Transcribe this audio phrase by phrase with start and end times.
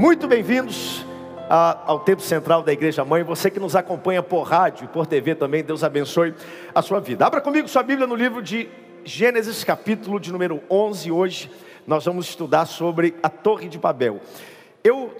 [0.00, 1.04] Muito bem-vindos
[1.46, 3.22] ao tempo central da Igreja Mãe.
[3.22, 6.34] Você que nos acompanha por rádio e por TV também, Deus abençoe
[6.74, 7.26] a sua vida.
[7.26, 8.66] Abra comigo sua Bíblia no livro de
[9.04, 11.12] Gênesis, capítulo de número 11.
[11.12, 11.50] Hoje
[11.86, 14.22] nós vamos estudar sobre a Torre de Babel.
[14.82, 15.12] Eu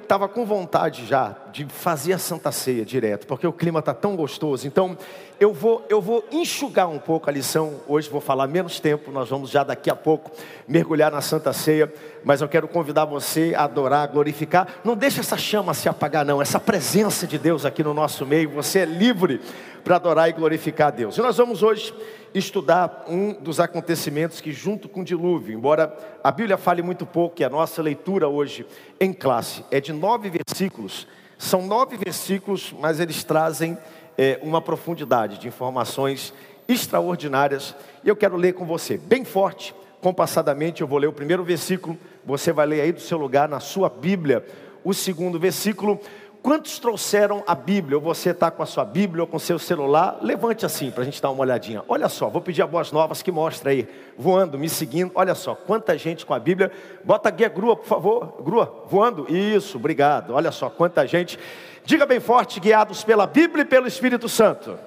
[0.00, 4.14] estava com vontade já de fazer a Santa Ceia direto, porque o clima está tão
[4.14, 4.68] gostoso.
[4.68, 4.96] Então,
[5.40, 7.80] eu vou, eu vou enxugar um pouco a lição.
[7.88, 10.30] Hoje vou falar menos tempo, nós vamos já daqui a pouco
[10.68, 11.92] mergulhar na Santa Ceia.
[12.22, 14.76] Mas eu quero convidar você a adorar, a glorificar.
[14.84, 16.40] Não deixe essa chama se apagar, não.
[16.40, 18.50] Essa presença de Deus aqui no nosso meio.
[18.50, 19.40] Você é livre
[19.82, 21.16] para adorar e glorificar a Deus.
[21.16, 21.92] E nós vamos hoje
[22.34, 27.40] estudar um dos acontecimentos que, junto com o dilúvio, embora a Bíblia fale muito pouco,
[27.40, 28.66] e a nossa leitura hoje
[29.00, 31.06] em classe é de nove versículos,
[31.38, 33.76] são nove versículos, mas eles trazem
[34.16, 36.32] é, uma profundidade de informações
[36.68, 41.42] extraordinárias, e eu quero ler com você, bem forte, compassadamente, eu vou ler o primeiro
[41.44, 44.44] versículo, você vai ler aí do seu lugar, na sua Bíblia,
[44.84, 46.00] o segundo versículo,
[46.42, 47.98] Quantos trouxeram a Bíblia?
[47.98, 50.18] Ou você está com a sua Bíblia ou com seu celular?
[50.22, 51.84] Levante assim para a gente dar uma olhadinha.
[51.86, 55.12] Olha só, vou pedir a boas novas que mostra aí, voando, me seguindo.
[55.14, 56.72] Olha só, quanta gente com a Bíblia.
[57.04, 58.42] Bota a guia grua, por favor.
[58.42, 59.26] Grua, voando.
[59.28, 60.32] Isso, obrigado.
[60.32, 61.38] Olha só, quanta gente.
[61.84, 64.78] Diga bem forte, guiados pela Bíblia e pelo Espírito Santo.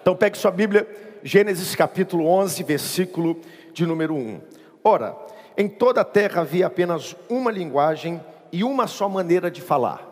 [0.00, 0.88] Então pegue sua Bíblia,
[1.22, 3.40] Gênesis capítulo 11, versículo
[3.72, 4.40] de número 1.
[4.82, 5.16] Ora,
[5.56, 8.20] em toda a terra havia apenas uma linguagem
[8.52, 10.10] e uma só maneira de falar.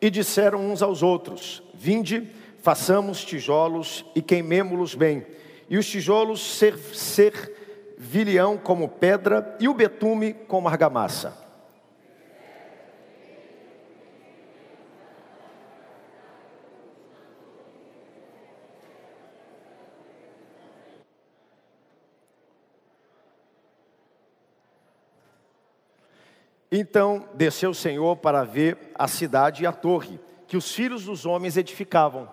[0.00, 2.28] E disseram uns aos outros: Vinde,
[2.60, 5.24] façamos tijolos e queimemo-los bem.
[5.70, 11.41] E os tijolos ser, servilhão como pedra e o betume como argamassa.
[26.74, 31.26] Então desceu o Senhor para ver a cidade e a torre que os filhos dos
[31.26, 32.32] homens edificavam.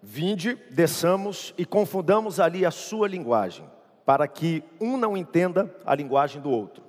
[0.00, 3.68] Vinde, desçamos e confundamos ali a sua linguagem,
[4.06, 6.83] para que um não entenda a linguagem do outro.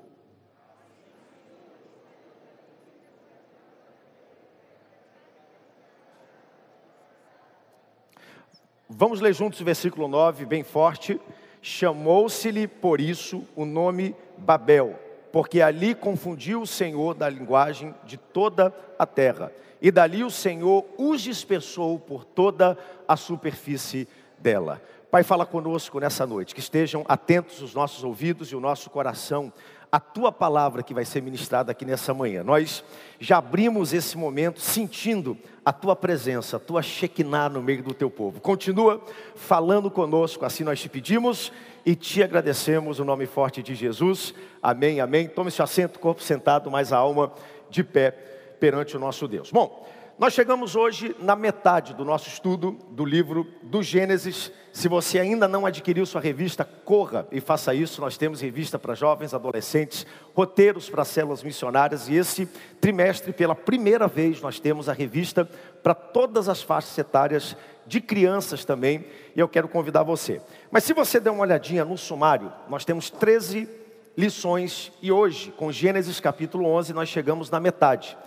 [8.88, 11.20] Vamos ler juntos o versículo 9, bem forte.
[11.60, 14.94] Chamou-se-lhe por isso o nome Babel,
[15.32, 19.52] porque ali confundiu o Senhor da linguagem de toda a terra.
[19.82, 24.08] E dali o Senhor os dispersou por toda a superfície
[24.38, 24.80] dela.
[25.10, 29.52] Pai, fala conosco nessa noite, que estejam atentos os nossos ouvidos e o nosso coração
[29.96, 32.44] a tua palavra que vai ser ministrada aqui nessa manhã.
[32.44, 32.84] Nós
[33.18, 38.10] já abrimos esse momento sentindo a tua presença, a tua Shekinah no meio do teu
[38.10, 38.42] povo.
[38.42, 39.02] Continua
[39.36, 41.50] falando conosco, assim nós te pedimos
[41.86, 44.34] e te agradecemos o nome forte de Jesus.
[44.62, 45.30] Amém, amém.
[45.30, 47.32] Tome seu assento, corpo sentado, mas a alma
[47.70, 48.12] de pé
[48.60, 49.50] perante o nosso Deus.
[49.50, 54.50] Bom, nós chegamos hoje na metade do nosso estudo do livro do Gênesis.
[54.72, 58.00] Se você ainda não adquiriu sua revista, corra e faça isso.
[58.00, 62.46] Nós temos revista para jovens, adolescentes, roteiros para células missionárias e esse
[62.80, 65.44] trimestre, pela primeira vez, nós temos a revista
[65.84, 69.06] para todas as faixas etárias de crianças também.
[69.36, 70.42] E eu quero convidar você.
[70.72, 73.68] Mas se você der uma olhadinha no sumário, nós temos 13
[74.18, 78.18] lições e hoje, com Gênesis capítulo 11, nós chegamos na metade.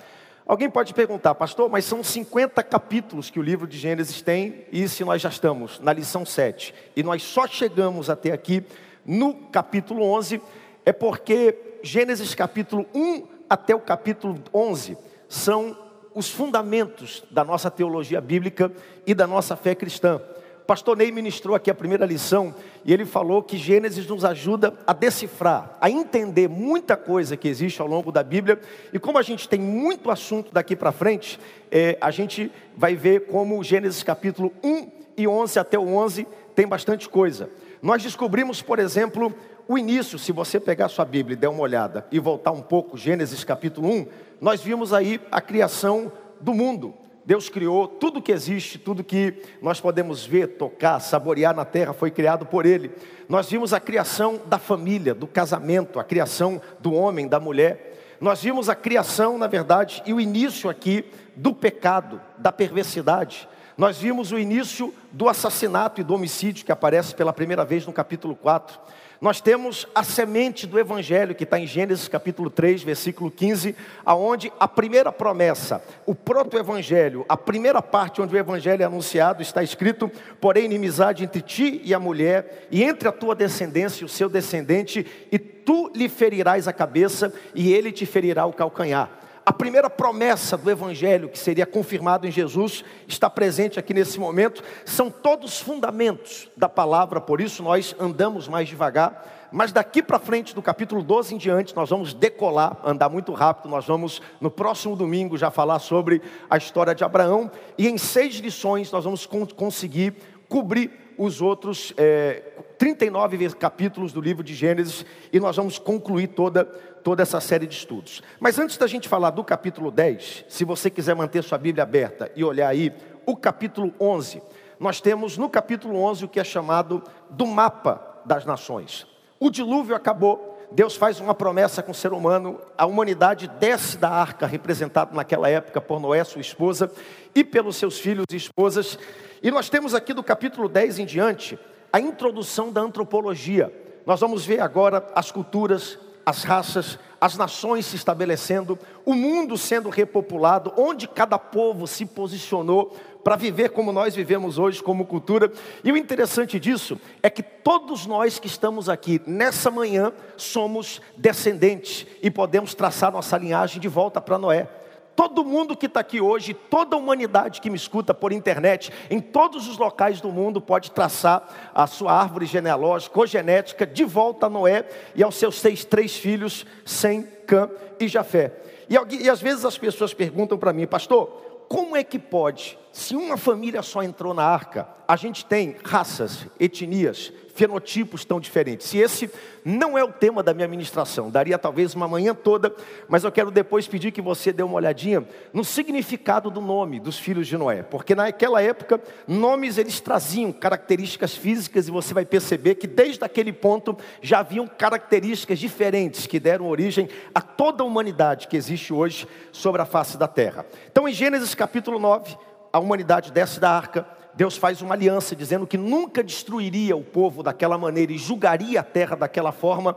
[0.49, 4.89] Alguém pode perguntar, pastor, mas são 50 capítulos que o livro de Gênesis tem, e
[4.89, 8.65] se nós já estamos na lição 7, e nós só chegamos até aqui
[9.05, 10.41] no capítulo 11,
[10.87, 14.97] é porque Gênesis capítulo 1 até o capítulo 11
[15.29, 15.77] são
[16.15, 18.73] os fundamentos da nossa teologia bíblica
[19.07, 20.19] e da nossa fé cristã
[20.69, 22.55] pastor Ney ministrou aqui a primeira lição
[22.85, 27.81] e ele falou que Gênesis nos ajuda a decifrar, a entender muita coisa que existe
[27.81, 28.61] ao longo da Bíblia.
[28.93, 33.29] E como a gente tem muito assunto daqui para frente, é, a gente vai ver
[33.29, 37.49] como Gênesis capítulo 1 e 11 até o 11 tem bastante coisa.
[37.81, 39.33] Nós descobrimos, por exemplo,
[39.67, 42.99] o início, se você pegar sua Bíblia e der uma olhada e voltar um pouco,
[42.99, 44.07] Gênesis capítulo 1,
[44.39, 46.93] nós vimos aí a criação do mundo.
[47.29, 52.11] Deus criou tudo que existe, tudo que nós podemos ver, tocar, saborear na terra foi
[52.11, 52.91] criado por Ele.
[53.29, 58.17] Nós vimos a criação da família, do casamento, a criação do homem, da mulher.
[58.19, 61.05] Nós vimos a criação, na verdade, e o início aqui
[61.37, 63.47] do pecado, da perversidade.
[63.77, 67.93] Nós vimos o início do assassinato e do homicídio que aparece pela primeira vez no
[67.93, 68.81] capítulo 4.
[69.21, 73.75] Nós temos a semente do Evangelho, que está em Gênesis capítulo 3, versículo 15,
[74.05, 79.61] aonde a primeira promessa, o proto-evangelho, a primeira parte onde o Evangelho é anunciado, está
[79.61, 80.09] escrito:
[80.41, 84.29] porém, inimizade entre ti e a mulher, e entre a tua descendência e o seu
[84.29, 89.11] descendente, e tu lhe ferirás a cabeça, e ele te ferirá o calcanhar.
[89.49, 94.63] A primeira promessa do Evangelho, que seria confirmado em Jesus, está presente aqui nesse momento.
[94.85, 99.49] São todos fundamentos da palavra, por isso nós andamos mais devagar.
[99.51, 103.71] Mas daqui para frente, do capítulo 12 em diante, nós vamos decolar, andar muito rápido.
[103.71, 106.21] Nós vamos, no próximo domingo, já falar sobre
[106.51, 107.51] a história de Abraão.
[107.79, 110.15] E em seis lições, nós vamos conseguir
[110.47, 112.43] cobrir os outros é,
[112.79, 115.05] 39 capítulos do livro de Gênesis.
[115.33, 116.65] E nós vamos concluir toda
[117.03, 118.23] toda essa série de estudos.
[118.39, 122.31] Mas antes da gente falar do capítulo 10, se você quiser manter sua Bíblia aberta
[122.35, 122.93] e olhar aí,
[123.27, 124.43] o capítulo 11,
[124.79, 129.07] nós temos no capítulo 11 o que é chamado do mapa das nações.
[129.41, 134.11] O dilúvio acabou, Deus faz uma promessa com o ser humano, a humanidade desce da
[134.11, 136.91] arca, representado naquela época por Noé, sua esposa,
[137.35, 138.99] e pelos seus filhos e esposas.
[139.43, 141.59] E nós temos aqui do capítulo 10 em diante
[141.93, 143.73] a introdução da antropologia.
[144.05, 145.99] Nós vamos ver agora as culturas,
[146.29, 152.95] as raças, as nações se estabelecendo, o mundo sendo repopulado, onde cada povo se posicionou
[153.25, 155.51] para viver como nós vivemos hoje, como cultura.
[155.83, 162.07] E o interessante disso é que todos nós que estamos aqui nessa manhã somos descendentes
[162.23, 164.69] e podemos traçar nossa linhagem de volta para Noé.
[165.19, 169.19] Todo mundo que está aqui hoje, toda a humanidade que me escuta por internet, em
[169.19, 174.47] todos os locais do mundo, pode traçar a sua árvore genealógica ou genética de volta
[174.47, 177.69] a Noé e aos seus seis, três filhos, Sem, Cã
[177.99, 178.63] e Jafé.
[178.89, 178.95] E,
[179.25, 181.27] e às vezes as pessoas perguntam para mim, pastor,
[181.69, 186.47] como é que pode, se uma família só entrou na arca, a gente tem raças,
[186.61, 188.87] etnias, fenotipos tão diferentes.
[188.87, 189.29] Se esse
[189.65, 192.73] não é o tema da minha ministração, daria talvez uma manhã toda,
[193.09, 197.19] mas eu quero depois pedir que você dê uma olhadinha no significado do nome dos
[197.19, 202.77] filhos de Noé, porque naquela época nomes eles traziam características físicas e você vai perceber
[202.77, 208.47] que desde aquele ponto já haviam características diferentes que deram origem a toda a humanidade
[208.47, 210.65] que existe hoje sobre a face da terra.
[210.93, 212.37] Então em Gênesis capítulo 9,
[212.73, 214.07] a humanidade desce da arca,
[214.39, 218.85] Deus faz uma aliança dizendo que nunca destruiria o povo daquela maneira e julgaria a
[218.85, 219.97] terra daquela forma.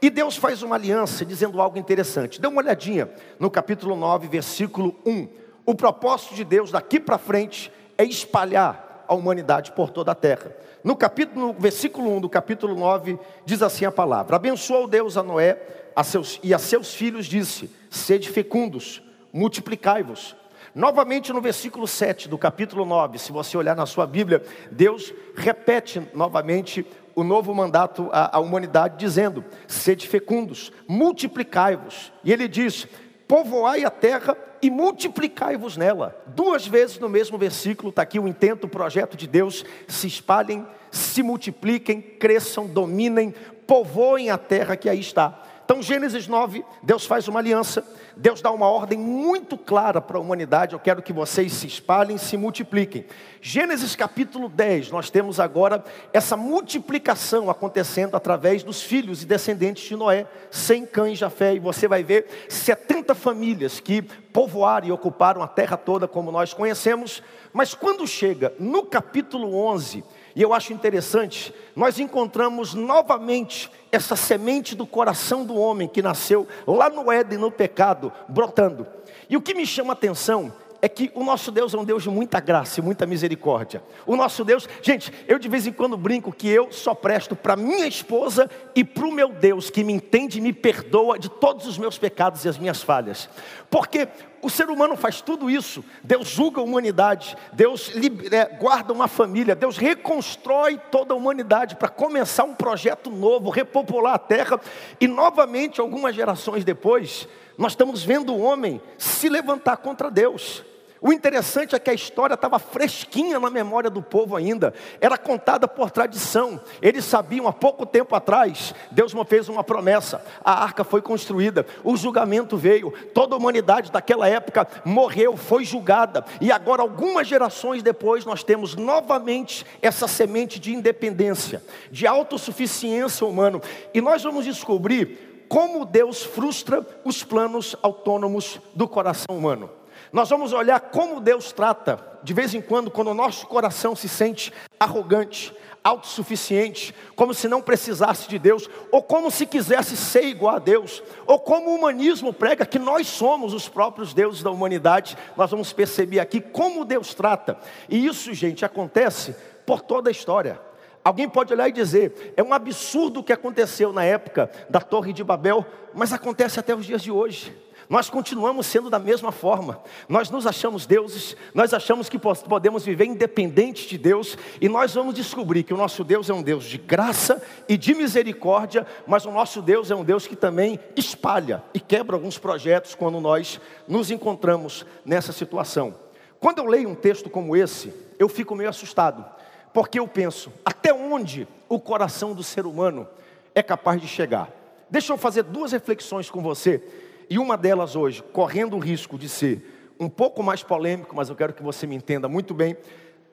[0.00, 2.40] E Deus faz uma aliança dizendo algo interessante.
[2.40, 5.28] Dê uma olhadinha no capítulo 9, versículo 1.
[5.66, 10.56] O propósito de Deus daqui para frente é espalhar a humanidade por toda a terra.
[10.82, 15.22] No capítulo, no versículo 1 do capítulo 9, diz assim a palavra: Abençoou Deus a
[15.22, 15.60] Noé
[15.94, 19.02] a seus, e a seus filhos, disse: Sede fecundos,
[19.34, 20.34] multiplicai-vos
[20.74, 26.02] Novamente no versículo 7 do capítulo 9, se você olhar na sua Bíblia, Deus repete
[26.14, 32.10] novamente o novo mandato à, humanidade, dizendo: sede fecundos, multiplicai-vos.
[32.24, 32.86] E ele diz:
[33.28, 36.16] povoai a terra e multiplicai-vos nela.
[36.28, 40.66] Duas vezes no mesmo versículo está aqui o intento, o projeto de Deus: se espalhem,
[40.90, 43.34] se multipliquem, cresçam, dominem,
[43.66, 45.42] povoem a terra que aí está.
[45.64, 47.82] Então, Gênesis 9, Deus faz uma aliança,
[48.22, 50.74] Deus dá uma ordem muito clara para a humanidade.
[50.74, 53.04] Eu quero que vocês se espalhem, se multipliquem.
[53.40, 55.82] Gênesis capítulo 10, nós temos agora
[56.12, 61.56] essa multiplicação acontecendo através dos filhos e descendentes de Noé, sem Cã e Jafé.
[61.56, 66.54] E você vai ver 70 famílias que povoaram e ocuparam a terra toda, como nós
[66.54, 67.24] conhecemos.
[67.52, 74.74] Mas quando chega no capítulo 11, e eu acho interessante, nós encontramos novamente essa semente
[74.74, 78.86] do coração do homem que nasceu lá no Éden, no pecado, brotando.
[79.28, 82.02] E o que me chama a atenção é que o nosso Deus é um Deus
[82.02, 83.80] de muita graça e muita misericórdia.
[84.04, 87.54] O nosso Deus, gente, eu de vez em quando brinco que eu só presto para
[87.54, 91.68] minha esposa e para o meu Deus, que me entende e me perdoa de todos
[91.68, 93.28] os meus pecados e as minhas falhas.
[93.70, 94.08] Porque
[94.42, 95.84] o ser humano faz tudo isso.
[96.02, 97.92] Deus julga a humanidade, Deus
[98.30, 104.14] é, guarda uma família, Deus reconstrói toda a humanidade para começar um projeto novo, repopular
[104.14, 104.60] a terra.
[105.00, 110.64] E novamente, algumas gerações depois, nós estamos vendo o homem se levantar contra Deus.
[111.04, 115.66] O interessante é que a história estava fresquinha na memória do povo ainda, era contada
[115.66, 116.60] por tradição.
[116.80, 121.96] Eles sabiam há pouco tempo atrás, Deus fez uma promessa, a arca foi construída, o
[121.96, 128.24] julgamento veio, toda a humanidade daquela época morreu, foi julgada, e agora, algumas gerações depois,
[128.24, 133.60] nós temos novamente essa semente de independência, de autossuficiência humana,
[133.92, 139.81] e nós vamos descobrir como Deus frustra os planos autônomos do coração humano.
[140.12, 144.08] Nós vamos olhar como Deus trata, de vez em quando, quando o nosso coração se
[144.08, 150.56] sente arrogante, autossuficiente, como se não precisasse de Deus, ou como se quisesse ser igual
[150.56, 155.16] a Deus, ou como o humanismo prega que nós somos os próprios deuses da humanidade,
[155.34, 157.56] nós vamos perceber aqui como Deus trata.
[157.88, 160.60] E isso, gente, acontece por toda a história.
[161.04, 165.12] Alguém pode olhar e dizer, é um absurdo o que aconteceu na época da Torre
[165.12, 167.52] de Babel, mas acontece até os dias de hoje.
[167.88, 169.82] Nós continuamos sendo da mesma forma.
[170.08, 175.14] Nós nos achamos deuses, nós achamos que podemos viver independente de Deus, e nós vamos
[175.14, 179.30] descobrir que o nosso Deus é um Deus de graça e de misericórdia, mas o
[179.32, 184.10] nosso Deus é um Deus que também espalha e quebra alguns projetos quando nós nos
[184.10, 185.94] encontramos nessa situação.
[186.38, 189.24] Quando eu leio um texto como esse, eu fico meio assustado,
[189.72, 193.08] porque eu penso, até onde o coração do ser humano
[193.54, 194.50] é capaz de chegar?
[194.90, 196.82] Deixa eu fazer duas reflexões com você
[197.30, 201.36] e uma delas hoje, correndo o risco de ser um pouco mais polêmico, mas eu
[201.36, 202.76] quero que você me entenda muito bem.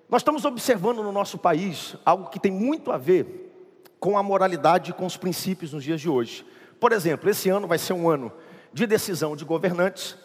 [0.10, 3.52] Nós estamos observando no nosso país algo que tem muito a ver
[4.00, 6.46] com a moralidade e com os princípios nos dias de hoje.
[6.80, 8.32] Por exemplo, esse ano vai ser um ano
[8.72, 10.16] de decisão de governantes,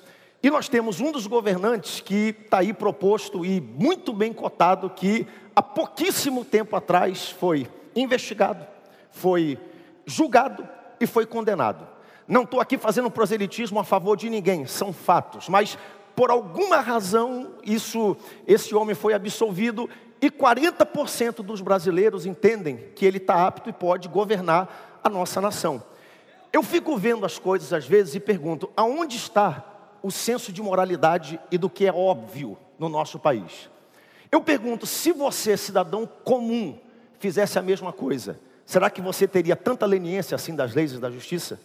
[0.45, 5.27] e nós temos um dos governantes que está aí proposto e muito bem cotado, que
[5.57, 8.67] há pouquíssimo tempo atrás foi investigado,
[9.11, 9.59] foi
[10.05, 10.69] julgado
[11.01, 11.89] e foi condenado.
[12.29, 15.79] Não estou aqui fazendo proselitismo a favor de ninguém, são fatos, mas
[16.15, 18.15] por alguma razão isso,
[18.47, 19.89] esse homem foi absolvido
[20.21, 25.83] e 40% dos brasileiros entendem que ele está apto e pode governar a nossa nação.
[26.53, 29.71] Eu fico vendo as coisas às vezes e pergunto: aonde está
[30.05, 33.71] o senso de moralidade e do que é óbvio no nosso país?
[34.31, 36.79] Eu pergunto: se você, cidadão comum,
[37.19, 41.11] fizesse a mesma coisa, será que você teria tanta leniência assim das leis e da
[41.11, 41.59] justiça?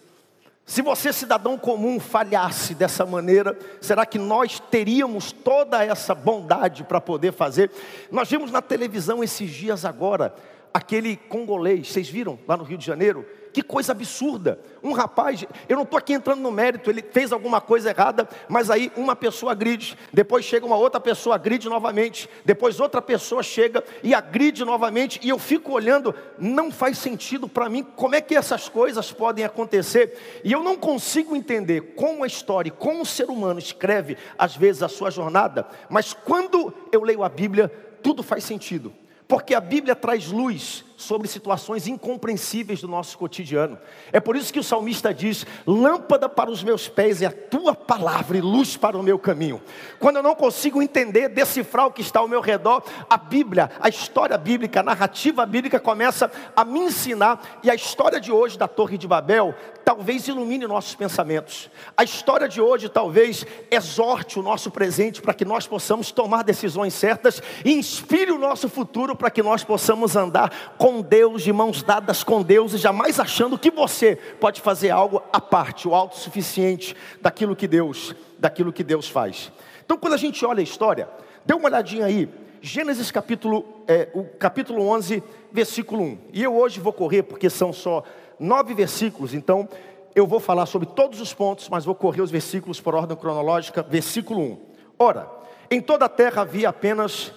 [0.66, 7.02] Se você, cidadão comum, falhasse dessa maneira, será que nós teríamos toda essa bondade para
[7.02, 7.70] poder fazer?
[8.10, 10.34] Nós vimos na televisão esses dias agora,
[10.74, 13.26] aquele congolês, vocês viram lá no Rio de Janeiro?
[13.52, 14.60] Que coisa absurda.
[14.84, 18.70] Um rapaz, eu não estou aqui entrando no mérito, ele fez alguma coisa errada, mas
[18.70, 23.84] aí uma pessoa agride, depois chega uma outra pessoa, agride novamente, depois outra pessoa chega
[24.04, 28.36] e agride novamente, e eu fico olhando, não faz sentido para mim como é que
[28.36, 33.30] essas coisas podem acontecer, e eu não consigo entender como a história, como o ser
[33.30, 37.68] humano escreve às vezes a sua jornada, mas quando eu leio a Bíblia,
[38.04, 38.94] tudo faz sentido,
[39.30, 43.78] porque a Bíblia traz luz sobre situações incompreensíveis do nosso cotidiano.
[44.12, 47.74] É por isso que o salmista diz: Lâmpada para os meus pés é a tua
[47.74, 49.62] palavra e luz para o meu caminho.
[49.98, 53.88] Quando eu não consigo entender, decifrar o que está ao meu redor, a Bíblia, a
[53.88, 57.60] história bíblica, a narrativa bíblica começa a me ensinar.
[57.64, 61.70] E a história de hoje da Torre de Babel talvez ilumine nossos pensamentos.
[61.98, 66.94] A história de hoje talvez exorte o nosso presente para que nós possamos tomar decisões
[66.94, 71.54] certas e inspire o nosso futuro para que nós possamos andar com com Deus, de
[71.54, 75.94] mãos dadas com Deus, e jamais achando que você pode fazer algo à parte, o
[75.94, 79.52] autossuficiente daquilo que Deus, daquilo que Deus faz.
[79.86, 81.08] Então, quando a gente olha a história,
[81.46, 82.28] dê uma olhadinha aí,
[82.60, 86.18] Gênesis capítulo, é, o capítulo 11, versículo 1.
[86.34, 88.04] E eu hoje vou correr, porque são só
[88.40, 89.70] nove versículos, então
[90.16, 93.84] eu vou falar sobre todos os pontos, mas vou correr os versículos por ordem cronológica.
[93.84, 94.58] Versículo 1.
[94.98, 95.30] Ora,
[95.70, 97.32] em toda a terra havia apenas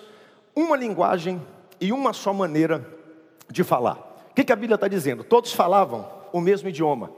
[0.56, 1.40] uma linguagem
[1.78, 3.01] e uma só maneira
[3.52, 4.26] de falar.
[4.30, 5.22] O que, que a Bíblia está dizendo?
[5.22, 7.10] Todos falavam o mesmo idioma,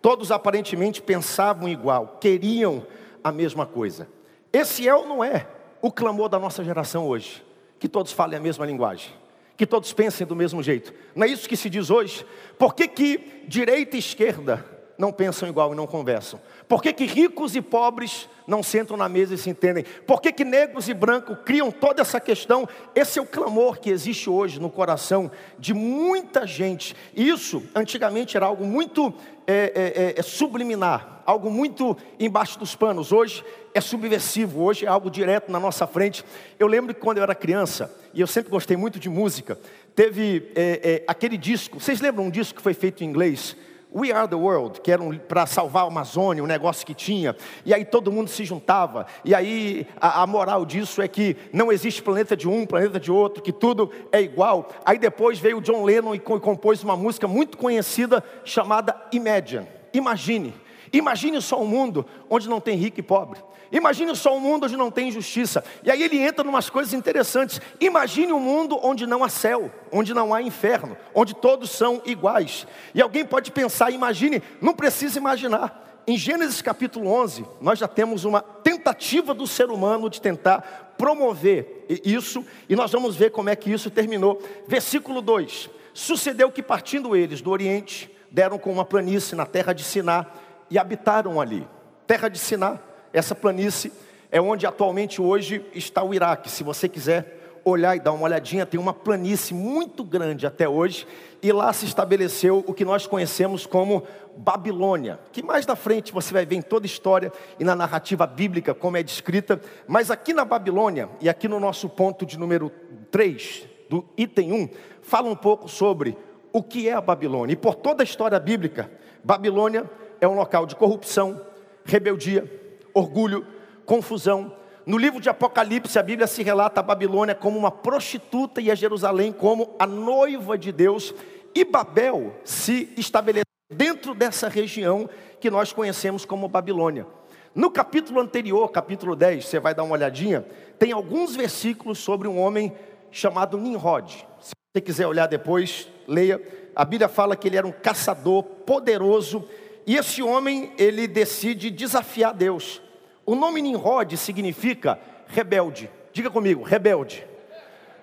[0.00, 2.86] todos aparentemente pensavam igual, queriam
[3.22, 4.08] a mesma coisa.
[4.52, 5.46] Esse é ou não é
[5.80, 7.44] o clamor da nossa geração hoje?
[7.78, 9.12] Que todos falem a mesma linguagem,
[9.56, 10.94] que todos pensem do mesmo jeito.
[11.16, 12.24] Não é isso que se diz hoje?
[12.56, 14.64] Por que, que direita e esquerda
[15.02, 16.40] não pensam igual e não conversam?
[16.68, 19.84] Por que, que ricos e pobres não sentam na mesa e se entendem?
[20.06, 22.68] Por que, que negros e brancos criam toda essa questão?
[22.94, 25.28] Esse é o clamor que existe hoje no coração
[25.58, 26.94] de muita gente.
[27.16, 29.12] Isso, antigamente, era algo muito
[29.44, 33.10] é, é, é, subliminar, algo muito embaixo dos panos.
[33.10, 33.44] Hoje
[33.74, 36.24] é subversivo, hoje é algo direto na nossa frente.
[36.60, 39.58] Eu lembro que quando eu era criança, e eu sempre gostei muito de música,
[39.96, 43.56] teve é, é, aquele disco, vocês lembram um disco que foi feito em inglês?
[43.94, 47.36] We Are the World, que era um, para salvar a Amazônia, um negócio que tinha,
[47.64, 51.70] e aí todo mundo se juntava, e aí a, a, moral disso é que não
[51.70, 54.68] existe planeta de um, planeta de outro, que tudo é igual.
[54.84, 59.66] Aí depois veio o John Lennon e compôs uma música muito conhecida chamada Imagine.
[59.92, 60.54] Imagine.
[60.92, 63.40] Imagine só um mundo onde não tem rico e pobre.
[63.72, 65.64] Imagine só um mundo onde não tem injustiça.
[65.82, 67.58] E aí ele entra em umas coisas interessantes.
[67.80, 72.66] Imagine um mundo onde não há céu, onde não há inferno, onde todos são iguais.
[72.94, 76.02] E alguém pode pensar, imagine, não precisa imaginar.
[76.06, 81.86] Em Gênesis capítulo 11, nós já temos uma tentativa do ser humano de tentar promover
[82.04, 84.42] isso, e nós vamos ver como é que isso terminou.
[84.66, 89.84] Versículo 2: Sucedeu que partindo eles do Oriente, deram com uma planície na terra de
[89.84, 90.26] Siná
[90.68, 91.66] e habitaram ali.
[92.06, 92.80] Terra de Siná,
[93.12, 93.92] essa planície
[94.30, 96.50] é onde atualmente hoje está o Iraque.
[96.50, 101.06] Se você quiser olhar e dar uma olhadinha, tem uma planície muito grande até hoje,
[101.42, 104.02] e lá se estabeleceu o que nós conhecemos como
[104.36, 108.26] Babilônia, que mais na frente você vai ver em toda a história e na narrativa
[108.26, 112.70] bíblica como é descrita, mas aqui na Babilônia, e aqui no nosso ponto de número
[113.10, 114.68] 3, do item 1,
[115.02, 116.16] fala um pouco sobre
[116.52, 117.52] o que é a Babilônia.
[117.52, 118.90] E por toda a história bíblica,
[119.22, 119.88] Babilônia
[120.20, 121.40] é um local de corrupção,
[121.84, 122.61] rebeldia,
[122.94, 123.46] orgulho,
[123.84, 124.52] confusão,
[124.84, 128.74] no livro de Apocalipse, a Bíblia se relata a Babilônia como uma prostituta e a
[128.74, 131.14] Jerusalém como a noiva de Deus.
[131.54, 135.08] E Babel se estabeleceu dentro dessa região
[135.38, 137.06] que nós conhecemos como Babilônia.
[137.54, 140.44] No capítulo anterior, capítulo 10, você vai dar uma olhadinha,
[140.78, 142.72] tem alguns versículos sobre um homem
[143.10, 144.26] chamado Nimrod.
[144.40, 146.40] Se você quiser olhar depois, leia.
[146.74, 149.46] A Bíblia fala que ele era um caçador poderoso
[149.86, 152.81] e esse homem, ele decide desafiar Deus.
[153.24, 155.90] O nome Nimrod significa rebelde.
[156.12, 157.24] Diga comigo, rebelde.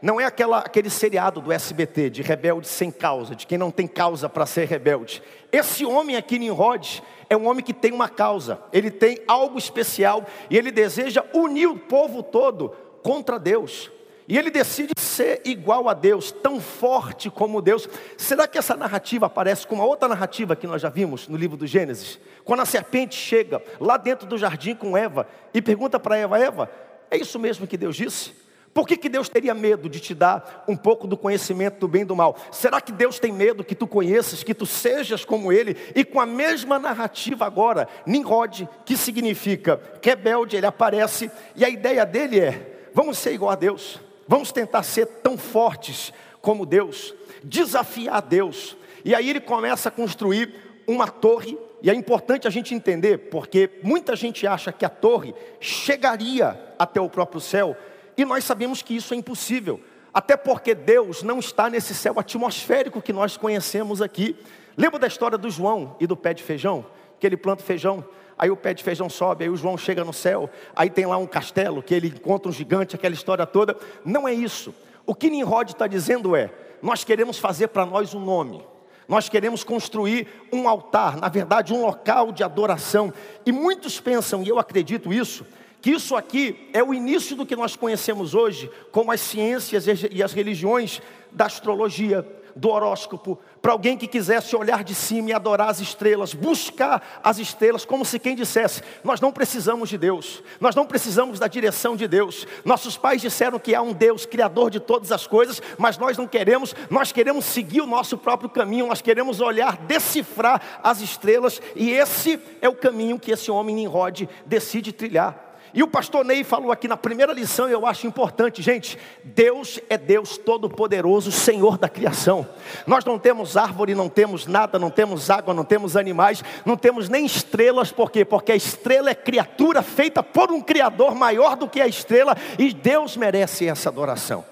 [0.02, 3.86] Não é aquela, aquele seriado do SBT de rebelde sem causa, de quem não tem
[3.86, 5.22] causa para ser rebelde.
[5.52, 10.26] Esse homem aqui, Nimrod, é um homem que tem uma causa, ele tem algo especial
[10.50, 12.70] e ele deseja unir o povo todo
[13.04, 13.92] contra Deus.
[14.30, 17.90] E ele decide ser igual a Deus, tão forte como Deus.
[18.16, 21.58] Será que essa narrativa aparece com uma outra narrativa que nós já vimos no livro
[21.58, 22.20] do Gênesis?
[22.46, 26.72] Quando a serpente chega lá dentro do jardim com Eva e pergunta para Eva: Eva,
[27.10, 28.34] é isso mesmo que Deus disse?
[28.72, 32.04] Por que, que Deus teria medo de te dar um pouco do conhecimento do bem
[32.04, 32.38] e do mal?
[32.52, 35.76] Será que Deus tem medo que tu conheças, que tu sejas como Ele?
[35.96, 42.06] E com a mesma narrativa agora, Nimrod, que significa rebelde, ele aparece, e a ideia
[42.06, 44.00] dele é: vamos ser igual a Deus.
[44.30, 48.78] Vamos tentar ser tão fortes como Deus, desafiar Deus.
[49.04, 50.54] E aí ele começa a construir
[50.88, 55.34] uma torre, e é importante a gente entender, porque muita gente acha que a torre
[55.60, 57.76] chegaria até o próprio céu,
[58.16, 59.82] e nós sabemos que isso é impossível,
[60.14, 64.36] até porque Deus não está nesse céu atmosférico que nós conhecemos aqui.
[64.78, 66.86] Lembra da história do João e do pé de feijão?
[67.20, 68.06] Que ele planta feijão,
[68.40, 71.18] aí o pé de feijão sobe, aí o João chega no céu, aí tem lá
[71.18, 73.76] um castelo, que ele encontra um gigante, aquela história toda.
[74.06, 74.74] Não é isso.
[75.06, 76.50] O que Nimrod está dizendo é:
[76.82, 78.66] nós queremos fazer para nós um nome.
[79.10, 83.12] Nós queremos construir um altar, na verdade, um local de adoração.
[83.44, 85.46] E muitos pensam, e eu acredito isso,
[85.82, 90.22] que isso aqui é o início do que nós conhecemos hoje como as ciências e
[90.22, 95.70] as religiões da astrologia, do horóscopo, para alguém que quisesse olhar de cima e adorar
[95.70, 100.76] as estrelas, buscar as estrelas, como se quem dissesse: Nós não precisamos de Deus, nós
[100.76, 102.48] não precisamos da direção de Deus.
[102.64, 106.28] Nossos pais disseram que há um Deus, criador de todas as coisas, mas nós não
[106.28, 111.92] queremos, nós queremos seguir o nosso próprio caminho, nós queremos olhar, decifrar as estrelas, e
[111.92, 115.49] esse é o caminho que esse homem Nimrod decide trilhar.
[115.74, 118.98] E o pastor Ney falou aqui na primeira lição, eu acho importante, gente.
[119.24, 122.48] Deus é Deus Todo-Poderoso, Senhor da criação.
[122.88, 127.08] Nós não temos árvore, não temos nada, não temos água, não temos animais, não temos
[127.08, 128.26] nem estrelas, por quê?
[128.26, 132.74] Porque a estrela é criatura feita por um Criador maior do que a estrela, e
[132.74, 134.44] Deus merece essa adoração.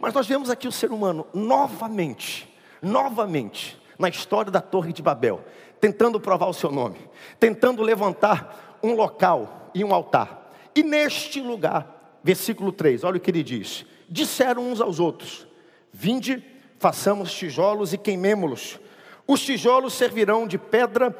[0.00, 5.44] Mas nós vemos aqui o ser humano novamente, novamente, na história da Torre de Babel,
[5.80, 6.98] tentando provar o seu nome,
[7.38, 10.39] tentando levantar um local e um altar.
[10.80, 15.46] E neste lugar, versículo 3, olha o que ele diz: Disseram uns aos outros:
[15.92, 16.42] Vinde,
[16.78, 18.80] façamos tijolos e queimemo-los.
[19.26, 21.14] Os tijolos servirão de pedra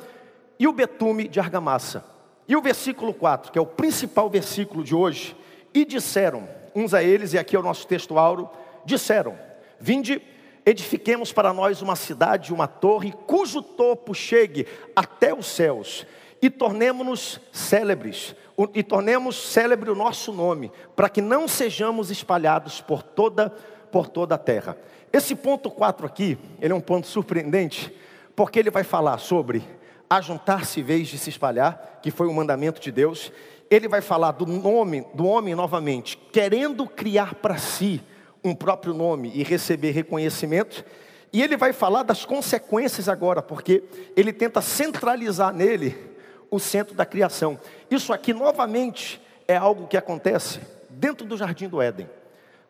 [0.58, 2.02] e o betume de argamassa.
[2.48, 5.36] E o versículo 4, que é o principal versículo de hoje,
[5.74, 8.48] e disseram uns a eles, e aqui é o nosso texto auro,
[8.86, 9.38] disseram:
[9.78, 10.22] Vinde,
[10.64, 16.06] edifiquemos para nós uma cidade, uma torre, cujo topo chegue até os céus,
[16.42, 18.34] e tornemos-nos célebres,
[18.74, 23.50] e tornemos célebre o nosso nome, para que não sejamos espalhados por toda,
[23.90, 24.76] por toda a terra.
[25.12, 27.94] Esse ponto 4 aqui, ele é um ponto surpreendente,
[28.34, 29.62] porque ele vai falar sobre
[30.08, 33.30] ajuntar-se em vez de se espalhar, que foi o mandamento de Deus.
[33.70, 38.02] Ele vai falar do nome do homem novamente, querendo criar para si
[38.42, 40.84] um próprio nome e receber reconhecimento.
[41.32, 43.84] E ele vai falar das consequências agora, porque
[44.16, 46.09] ele tenta centralizar nele
[46.50, 47.58] o centro da criação.
[47.90, 52.08] Isso aqui, novamente, é algo que acontece dentro do jardim do Éden.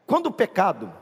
[0.06, 0.92] Quando o pecado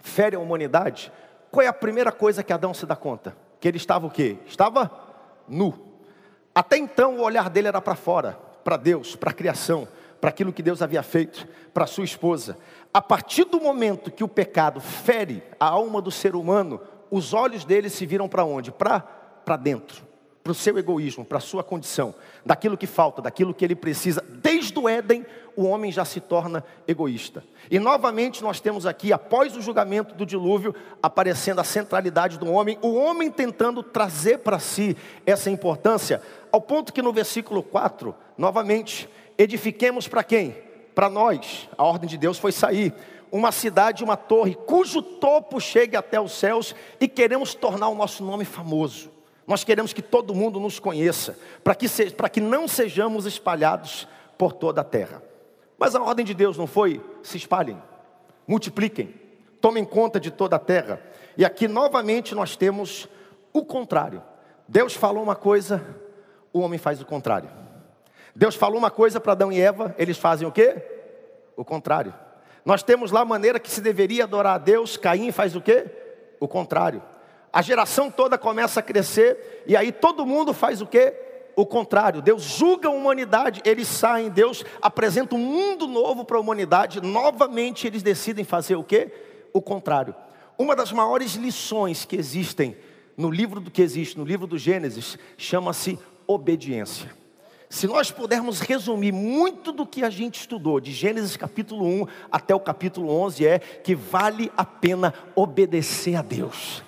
[0.00, 1.10] fere a humanidade,
[1.50, 3.36] qual é a primeira coisa que Adão se dá conta?
[3.60, 4.36] Que ele estava o quê?
[4.46, 4.90] Estava
[5.48, 5.74] nu.
[6.54, 8.38] Até então o olhar dele era para fora.
[8.62, 9.88] para Deus, para a criação,
[10.20, 12.56] para aquilo que Deus havia feito, para sua esposa.
[12.94, 17.64] A partir do momento que o pecado fere a alma do ser humano, os olhos
[17.64, 18.70] dele se viram para onde?
[18.70, 20.11] Para dentro
[20.42, 24.24] para o seu egoísmo, para a sua condição, daquilo que falta, daquilo que ele precisa.
[24.28, 25.24] Desde o Éden,
[25.54, 27.44] o homem já se torna egoísta.
[27.70, 32.76] E novamente nós temos aqui, após o julgamento do dilúvio, aparecendo a centralidade do homem,
[32.82, 39.08] o homem tentando trazer para si essa importância, ao ponto que no versículo 4, novamente,
[39.38, 40.56] edifiquemos para quem?
[40.94, 41.68] Para nós.
[41.78, 42.92] A ordem de Deus foi sair
[43.30, 48.22] uma cidade, uma torre, cujo topo chegue até os céus, e queremos tornar o nosso
[48.22, 49.10] nome famoso.
[49.46, 54.06] Nós queremos que todo mundo nos conheça, para que, se, que não sejamos espalhados
[54.38, 55.22] por toda a terra.
[55.78, 57.80] Mas a ordem de Deus não foi se espalhem,
[58.46, 59.14] multipliquem,
[59.60, 61.02] tomem conta de toda a terra.
[61.36, 63.08] E aqui novamente nós temos
[63.52, 64.22] o contrário.
[64.68, 65.84] Deus falou uma coisa,
[66.52, 67.50] o homem faz o contrário.
[68.34, 70.80] Deus falou uma coisa para Adão e Eva, eles fazem o quê?
[71.56, 72.14] O contrário.
[72.64, 75.84] Nós temos lá a maneira que se deveria adorar a Deus, Caim faz o quê?
[76.38, 77.02] O contrário
[77.52, 81.12] a geração toda começa a crescer, e aí todo mundo faz o quê?
[81.54, 86.40] O contrário, Deus julga a humanidade, eles saem, Deus apresenta um mundo novo para a
[86.40, 89.12] humanidade, novamente eles decidem fazer o quê?
[89.52, 90.14] O contrário.
[90.56, 92.74] Uma das maiores lições que existem
[93.16, 97.10] no livro do que existe, no livro do Gênesis, chama-se obediência.
[97.68, 102.54] Se nós pudermos resumir muito do que a gente estudou, de Gênesis capítulo 1 até
[102.54, 106.82] o capítulo 11, é que vale a pena obedecer a Deus.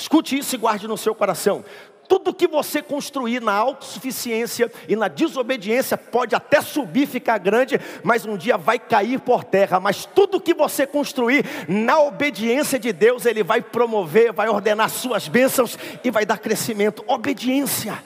[0.00, 1.62] Escute isso e guarde no seu coração.
[2.08, 8.24] Tudo que você construir na autossuficiência e na desobediência pode até subir, ficar grande, mas
[8.24, 9.78] um dia vai cair por terra.
[9.78, 15.28] Mas tudo que você construir na obediência de Deus, Ele vai promover, vai ordenar suas
[15.28, 17.04] bênçãos e vai dar crescimento.
[17.06, 18.02] Obediência.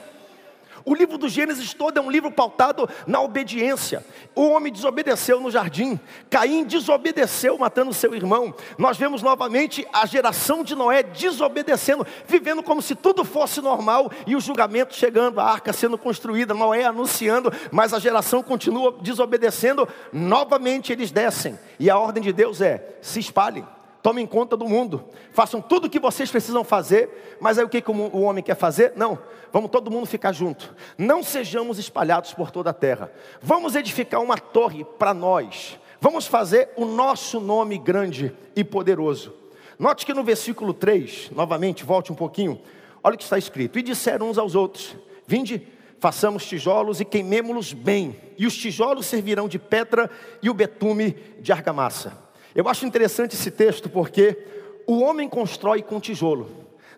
[0.87, 4.05] O livro do Gênesis todo é um livro pautado na obediência.
[4.35, 8.55] O homem desobedeceu no jardim, Caim desobedeceu, matando seu irmão.
[8.77, 14.37] Nós vemos novamente a geração de Noé desobedecendo, vivendo como se tudo fosse normal e
[14.37, 19.89] o julgamento chegando, a arca sendo construída, Noé anunciando, mas a geração continua desobedecendo.
[20.13, 23.67] Novamente eles descem, e a ordem de Deus é: se espalhem
[24.05, 27.83] tomem conta do mundo, façam tudo o que vocês precisam fazer, mas aí o que,
[27.91, 28.93] o homem quer fazer?
[28.97, 29.19] Não,
[29.51, 34.37] vamos todo mundo ficar junto, não sejamos espalhados por toda a terra, vamos edificar uma
[34.37, 39.33] torre para nós, vamos fazer o nosso nome grande e poderoso.
[39.79, 42.61] Note que no versículo 3, novamente, volte um pouquinho,
[43.03, 44.95] olha o que está escrito: E disseram uns aos outros:
[45.27, 45.67] Vinde,
[45.99, 50.11] façamos tijolos e queimemo-los bem, e os tijolos servirão de pedra
[50.43, 52.24] e o betume de argamassa.
[52.55, 54.39] Eu acho interessante esse texto porque
[54.87, 56.49] o homem constrói com tijolo,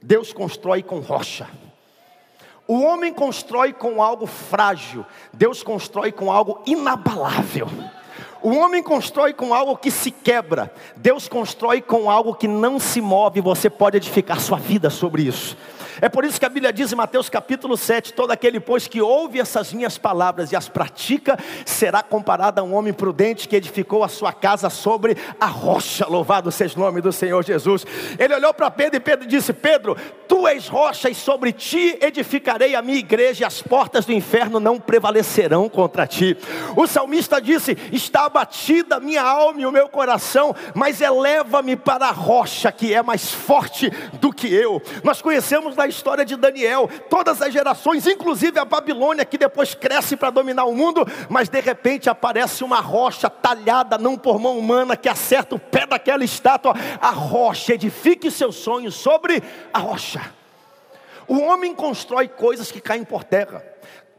[0.03, 1.49] Deus constrói com rocha.
[2.69, 7.69] O homem constrói com algo frágil, Deus constrói com algo inabalável.
[8.42, 13.01] O homem constrói com algo que se quebra, Deus constrói com algo que não se
[13.01, 13.40] move.
[13.40, 15.57] Você pode edificar sua vida sobre isso.
[16.01, 19.01] É por isso que a Bíblia diz em Mateus capítulo 7: todo aquele, pois, que
[19.01, 24.05] ouve essas minhas palavras e as pratica, será comparado a um homem prudente que edificou
[24.05, 26.07] a sua casa sobre a rocha.
[26.07, 27.87] Louvado seja o nome do Senhor Jesus.
[28.19, 29.97] Ele olhou para Pedro e Pedro disse: Pedro,
[30.29, 34.61] tu és rocha e sobre ti edificarei a minha igreja, e as portas do inferno
[34.61, 36.37] não prevalecerão contra ti.
[36.77, 42.13] O salmista disse: Está abatida minha alma e o meu coração, mas eleva-me para a
[42.13, 44.83] rocha que é mais forte do que eu.
[45.03, 50.16] Nós conhecemos na história de Daniel, todas as gerações, inclusive a Babilônia, que depois cresce
[50.16, 54.96] para dominar o mundo, mas de repente aparece uma rocha talhada, não por mão humana,
[54.96, 56.75] que acerta o pé daquela estátua.
[57.01, 60.33] A rocha, edifique seus sonhos sobre a rocha.
[61.29, 63.64] O homem constrói coisas que caem por terra.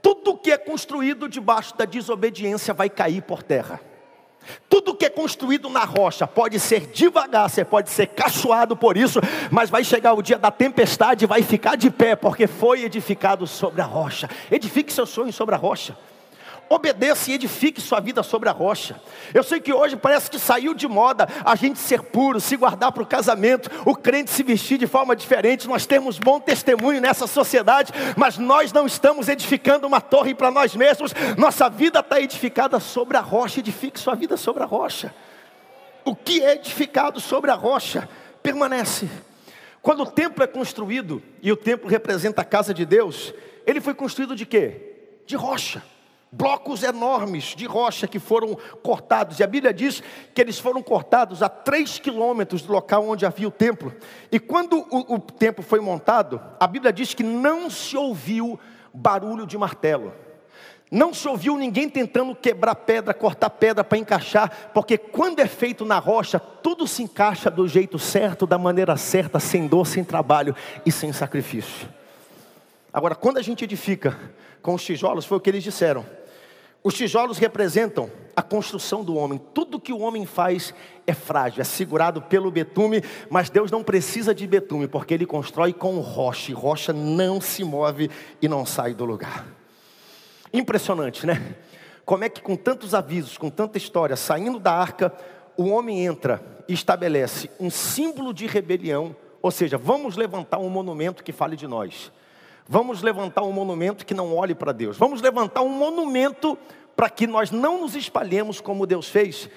[0.01, 3.79] Tudo que é construído debaixo da desobediência vai cair por terra.
[4.69, 9.19] Tudo que é construído na rocha pode ser devagar, você pode ser cachoado por isso,
[9.51, 13.47] mas vai chegar o dia da tempestade e vai ficar de pé, porque foi edificado
[13.47, 14.29] sobre a rocha.
[14.51, 15.95] Edifique seus sonhos sobre a rocha
[16.69, 18.99] obedeça e edifique sua vida sobre a rocha.
[19.33, 22.91] Eu sei que hoje parece que saiu de moda a gente ser puro, se guardar
[22.91, 25.67] para o casamento, o crente se vestir de forma diferente.
[25.67, 30.75] Nós temos bom testemunho nessa sociedade, mas nós não estamos edificando uma torre para nós
[30.75, 31.13] mesmos.
[31.37, 33.59] Nossa vida está edificada sobre a rocha.
[33.59, 35.13] Edifique sua vida sobre a rocha.
[36.05, 38.07] O que é edificado sobre a rocha
[38.41, 39.09] permanece.
[39.81, 43.33] Quando o templo é construído, e o templo representa a casa de Deus,
[43.65, 45.21] ele foi construído de quê?
[45.25, 45.81] De rocha
[46.31, 49.39] blocos enormes de rocha que foram cortados.
[49.39, 53.47] E a Bíblia diz que eles foram cortados a três quilômetros do local onde havia
[53.47, 53.93] o templo.
[54.31, 58.59] E quando o, o templo foi montado, a Bíblia diz que não se ouviu
[58.93, 60.13] barulho de martelo.
[60.89, 65.83] Não se ouviu ninguém tentando quebrar pedra, cortar pedra para encaixar, porque quando é feito
[65.83, 70.55] na rocha, tudo se encaixa do jeito certo, da maneira certa, sem dor, sem trabalho
[70.85, 71.89] e sem sacrifício.
[72.93, 74.17] Agora, quando a gente edifica
[74.61, 76.05] com os tijolos, foi o que eles disseram.
[76.83, 79.41] Os tijolos representam a construção do homem.
[79.53, 80.73] Tudo que o homem faz
[81.05, 85.73] é frágil, é segurado pelo betume, mas Deus não precisa de betume, porque Ele constrói
[85.73, 88.09] com rocha, e rocha não se move
[88.41, 89.45] e não sai do lugar.
[90.53, 91.55] Impressionante, né?
[92.05, 95.13] Como é que com tantos avisos, com tanta história, saindo da arca,
[95.57, 101.23] o homem entra e estabelece um símbolo de rebelião, ou seja, vamos levantar um monumento
[101.23, 102.11] que fale de nós.
[102.67, 104.97] Vamos levantar um monumento que não olhe para Deus.
[104.97, 106.57] Vamos levantar um monumento
[106.95, 109.49] para que nós não nos espalhemos como Deus fez.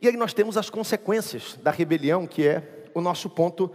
[0.00, 3.70] E aí nós temos as consequências da rebelião, que é o nosso ponto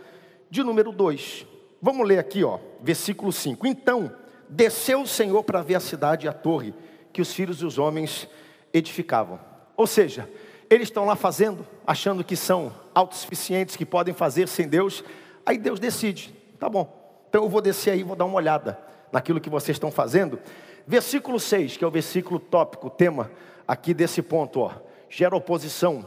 [0.50, 1.46] de número 2.
[1.82, 3.68] Vamos ler aqui, ó, versículo 5.
[3.68, 4.12] Então,
[4.50, 6.74] desceu o Senhor para ver a cidade e a torre
[7.14, 8.28] que os filhos dos homens
[8.74, 9.40] edificavam.
[9.76, 10.30] Ou seja,
[10.70, 15.04] eles estão lá fazendo, achando que são autossuficientes, que podem fazer sem Deus.
[15.46, 17.01] Aí Deus decide, tá bom,
[17.32, 18.78] então eu vou descer aí, vou dar uma olhada
[19.10, 20.38] naquilo que vocês estão fazendo.
[20.86, 23.32] Versículo 6, que é o versículo tópico, tema
[23.66, 24.74] aqui desse ponto, ó,
[25.10, 26.06] gera oposição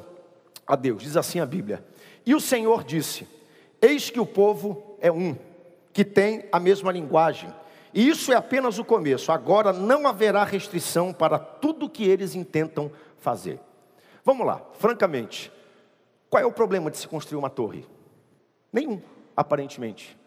[0.67, 1.03] a Deus.
[1.03, 1.83] Diz assim a Bíblia:
[2.27, 3.27] E o Senhor disse:
[3.81, 5.35] Eis que o povo é um,
[5.95, 7.51] que tem a mesma linguagem.
[7.95, 9.33] E isso é apenas o começo.
[9.33, 13.59] Agora não haverá restrição para tudo que eles intentam fazer.
[14.23, 15.51] Vamos lá, francamente,
[16.29, 17.87] qual é o problema de se construir uma torre?
[18.71, 19.01] Nenhum,
[19.35, 20.23] aparentemente.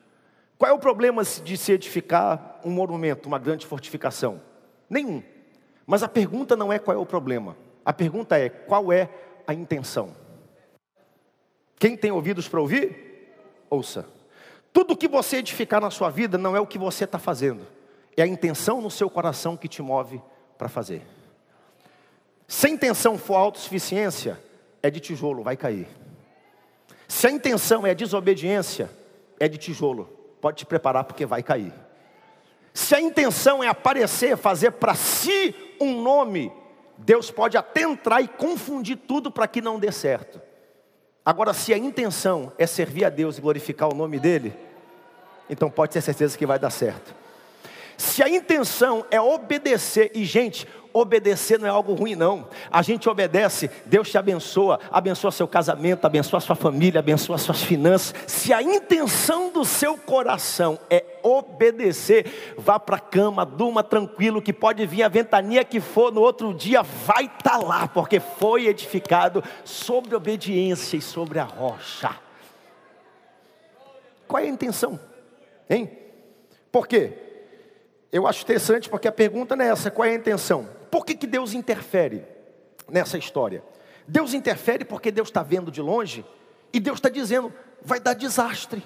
[0.58, 4.42] Qual é o problema de se edificar um monumento, uma grande fortificação?
[4.90, 5.22] Nenhum.
[5.86, 7.56] Mas a pergunta não é qual é o problema.
[7.86, 9.10] A pergunta é qual é
[9.46, 10.14] a intenção.
[11.80, 13.32] Quem tem ouvidos para ouvir?
[13.70, 14.06] Ouça.
[14.74, 17.66] Tudo que você edificar na sua vida não é o que você está fazendo,
[18.16, 20.22] é a intenção no seu coração que te move
[20.58, 21.02] para fazer.
[22.48, 24.42] Se a intenção for autossuficiência,
[24.82, 25.88] é de tijolo, vai cair.
[27.08, 28.90] Se a intenção é desobediência,
[29.40, 31.74] é de tijolo, pode te preparar porque vai cair.
[32.74, 36.52] Se a intenção é aparecer, fazer para si um nome,
[36.98, 40.42] Deus pode até entrar e confundir tudo para que não dê certo.
[41.26, 44.54] Agora, se a intenção é servir a Deus e glorificar o nome dEle,
[45.50, 47.14] então pode ter certeza que vai dar certo.
[47.98, 52.48] Se a intenção é obedecer, e gente, obedecer não é algo ruim, não.
[52.72, 58.14] A gente obedece, Deus te abençoa, abençoa seu casamento, abençoa sua família, abençoa suas finanças.
[58.26, 64.54] Se a intenção do seu coração é obedecer, vá para a cama, durma tranquilo, que
[64.54, 68.68] pode vir a ventania que for, no outro dia vai estar tá lá, porque foi
[68.68, 72.16] edificado sobre obediência e sobre a rocha.
[74.28, 75.00] Qual é a intenção?
[75.70, 75.90] Hein?
[76.72, 77.14] Por quê?
[78.12, 80.77] Eu acho interessante porque a pergunta não é essa, qual é a intenção?
[80.90, 82.24] Por que, que Deus interfere
[82.90, 83.64] nessa história?
[84.08, 86.26] Deus interfere porque Deus está vendo de longe
[86.72, 88.84] e Deus está dizendo: vai dar desastre,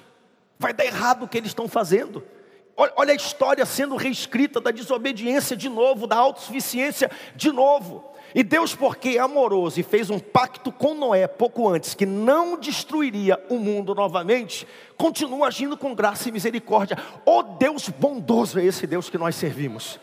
[0.58, 2.24] vai dar errado o que eles estão fazendo.
[2.76, 8.12] Olha a história sendo reescrita da desobediência de novo, da autossuficiência de novo.
[8.34, 12.58] E Deus, porque é amoroso e fez um pacto com Noé pouco antes, que não
[12.58, 14.66] destruiria o mundo novamente,
[14.98, 16.98] continua agindo com graça e misericórdia.
[17.26, 20.00] Oh Deus bondoso é esse Deus que nós servimos.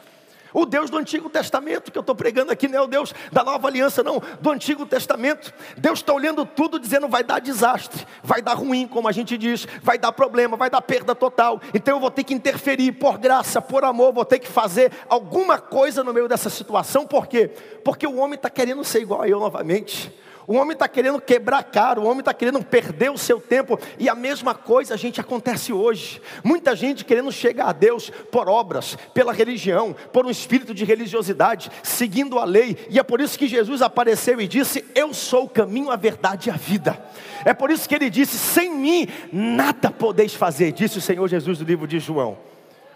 [0.53, 3.45] O Deus do Antigo Testamento, que eu estou pregando aqui, não é o Deus da
[3.45, 5.53] nova aliança, não, do Antigo Testamento.
[5.77, 9.67] Deus está olhando tudo, dizendo: vai dar desastre, vai dar ruim, como a gente diz,
[9.83, 11.61] vai dar problema, vai dar perda total.
[11.75, 15.59] Então eu vou ter que interferir, por graça, por amor, vou ter que fazer alguma
[15.59, 17.51] coisa no meio dessa situação, por quê?
[17.85, 20.13] Porque o homem está querendo ser igual a eu novamente.
[20.49, 24.09] O homem está querendo quebrar cara, o homem está querendo perder o seu tempo, e
[24.09, 26.23] a mesma coisa a gente acontece hoje.
[26.43, 31.71] Muita gente querendo chegar a Deus por obras, pela religião, por um espírito de religiosidade,
[31.83, 35.51] seguindo a lei, e é por isso que Jesus apareceu e disse: Eu sou o
[35.51, 36.99] caminho, a verdade e a vida.
[37.45, 41.59] É por isso que ele disse: Sem mim nada podeis fazer, disse o Senhor Jesus
[41.59, 42.39] no livro de João.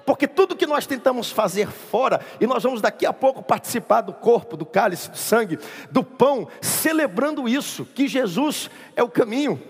[0.05, 4.13] Porque tudo que nós tentamos fazer fora, e nós vamos daqui a pouco participar do
[4.13, 5.59] corpo, do cálice, do sangue,
[5.91, 9.61] do pão, celebrando isso, que Jesus é o caminho.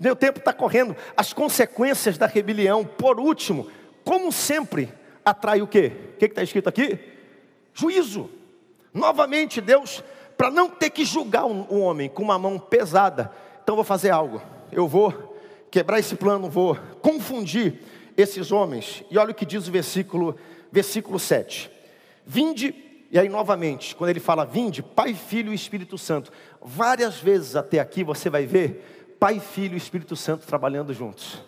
[0.00, 0.96] Meu tempo está correndo.
[1.16, 3.68] As consequências da rebelião, por último,
[4.04, 4.92] como sempre,
[5.24, 5.92] atrai o quê?
[6.14, 6.98] O que está escrito aqui?
[7.74, 8.30] Juízo.
[8.92, 10.02] Novamente, Deus,
[10.36, 13.30] para não ter que julgar um, homem com uma mão pesada,
[13.62, 14.42] então vou fazer algo.
[14.72, 15.36] Eu vou
[15.70, 17.80] quebrar esse plano, vou confundir
[18.20, 19.04] esses homens.
[19.10, 20.36] E olha o que diz o versículo,
[20.70, 21.70] versículo 7.
[22.26, 22.74] Vinde,
[23.10, 26.32] e aí novamente, quando ele fala vinde, Pai, Filho e Espírito Santo.
[26.62, 31.42] Várias vezes até aqui você vai ver Pai, Filho e Espírito Santo trabalhando juntos.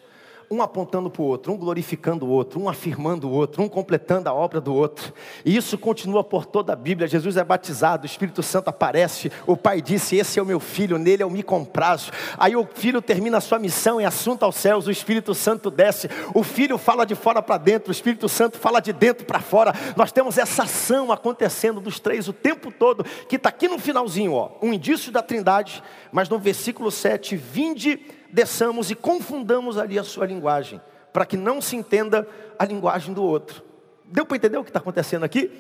[0.52, 4.28] Um apontando para o outro, um glorificando o outro, um afirmando o outro, um completando
[4.28, 5.12] a obra do outro.
[5.44, 7.08] E isso continua por toda a Bíblia.
[7.08, 10.98] Jesus é batizado, o Espírito Santo aparece, o Pai disse: Esse é o meu filho,
[10.98, 12.10] nele eu me comprazo.
[12.36, 16.10] Aí o filho termina a sua missão em assunto aos céus, o Espírito Santo desce,
[16.34, 19.72] o filho fala de fora para dentro, o Espírito Santo fala de dentro para fora.
[19.96, 24.34] Nós temos essa ação acontecendo dos três o tempo todo, que está aqui no finalzinho,
[24.34, 28.00] ó, um indício da trindade, mas no versículo 7, vinde
[28.32, 30.80] desçamos e confundamos ali a sua linguagem,
[31.12, 32.26] para que não se entenda
[32.58, 33.62] a linguagem do outro.
[34.04, 35.50] Deu para entender o que está acontecendo aqui?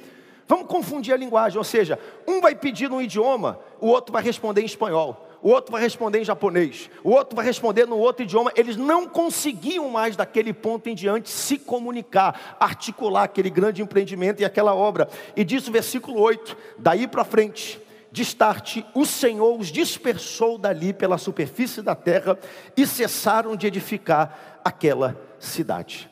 [0.48, 4.62] Vamos confundir a linguagem, ou seja, um vai pedir um idioma, o outro vai responder
[4.62, 8.52] em espanhol, o outro vai responder em japonês, o outro vai responder no outro idioma.
[8.54, 14.44] Eles não conseguiam mais daquele ponto em diante se comunicar, articular aquele grande empreendimento e
[14.44, 15.08] aquela obra.
[15.34, 17.80] E diz o versículo 8: daí para frente,
[18.12, 22.38] de start, o Senhor os dispersou dali pela superfície da terra
[22.76, 26.10] e cessaram de edificar aquela cidade.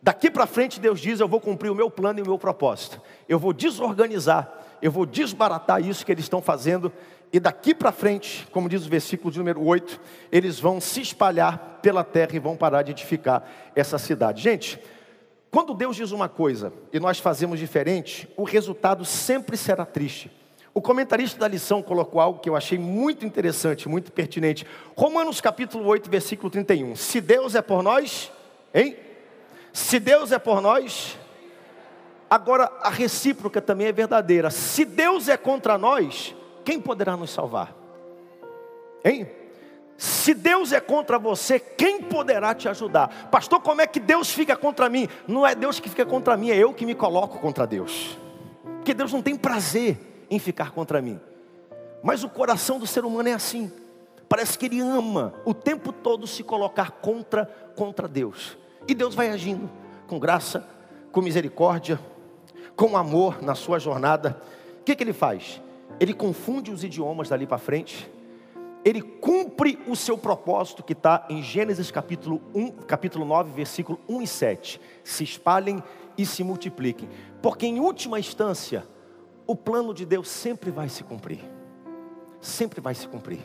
[0.00, 3.00] Daqui para frente, Deus diz: Eu vou cumprir o meu plano e o meu propósito.
[3.28, 6.90] Eu vou desorganizar, eu vou desbaratar isso que eles estão fazendo.
[7.30, 11.80] E daqui para frente, como diz o versículo de número 8, eles vão se espalhar
[11.82, 13.44] pela terra e vão parar de edificar
[13.76, 14.42] essa cidade.
[14.42, 14.80] Gente,
[15.50, 20.30] quando Deus diz uma coisa e nós fazemos diferente, o resultado sempre será triste.
[20.74, 24.66] O comentarista da lição colocou algo que eu achei muito interessante, muito pertinente.
[24.96, 26.96] Romanos capítulo 8, versículo 31.
[26.96, 28.32] Se Deus é por nós,
[28.72, 28.96] hein?
[29.70, 31.18] Se Deus é por nós,
[32.28, 34.50] agora a recíproca também é verdadeira.
[34.50, 37.74] Se Deus é contra nós, quem poderá nos salvar?
[39.04, 39.28] Hein?
[39.98, 43.28] Se Deus é contra você, quem poderá te ajudar?
[43.30, 45.06] Pastor, como é que Deus fica contra mim?
[45.28, 48.18] Não é Deus que fica contra mim, é eu que me coloco contra Deus.
[48.78, 51.20] Porque Deus não tem prazer em ficar contra mim.
[52.02, 53.70] Mas o coração do ser humano é assim.
[54.28, 57.44] Parece que ele ama o tempo todo se colocar contra
[57.76, 58.56] contra Deus.
[58.88, 59.70] E Deus vai agindo
[60.06, 60.66] com graça,
[61.12, 62.00] com misericórdia,
[62.74, 64.40] com amor na sua jornada.
[64.80, 65.60] O que, que ele faz?
[66.00, 68.10] Ele confunde os idiomas dali para frente.
[68.82, 74.22] Ele cumpre o seu propósito que está em Gênesis capítulo 1, capítulo 9, versículo 1
[74.22, 74.80] e 7.
[75.04, 75.82] Se espalhem
[76.16, 77.08] e se multipliquem.
[77.42, 78.84] Porque em última instância,
[79.46, 81.40] o plano de Deus sempre vai se cumprir.
[82.40, 83.40] Sempre vai se cumprir.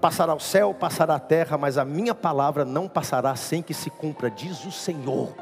[0.00, 3.90] Passará o céu, passará a terra, mas a minha palavra não passará sem que se
[3.90, 5.34] cumpra, diz o Senhor.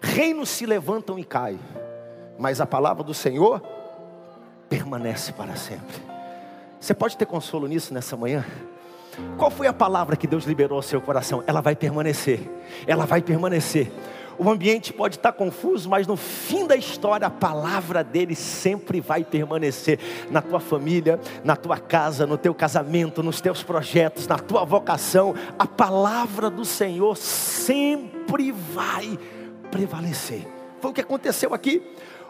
[0.00, 1.60] Reinos se levantam e caem,
[2.38, 3.62] mas a palavra do Senhor
[4.68, 6.02] permanece para sempre.
[6.80, 8.44] Você pode ter consolo nisso nessa manhã?
[9.36, 11.44] Qual foi a palavra que Deus liberou ao seu coração?
[11.46, 12.40] Ela vai permanecer.
[12.86, 13.92] Ela vai permanecer.
[14.42, 19.22] O ambiente pode estar confuso, mas no fim da história a palavra dele sempre vai
[19.22, 20.00] permanecer
[20.32, 25.32] na tua família, na tua casa, no teu casamento, nos teus projetos, na tua vocação.
[25.56, 29.16] A palavra do Senhor sempre vai
[29.70, 30.44] prevalecer.
[30.80, 31.80] Foi o que aconteceu aqui.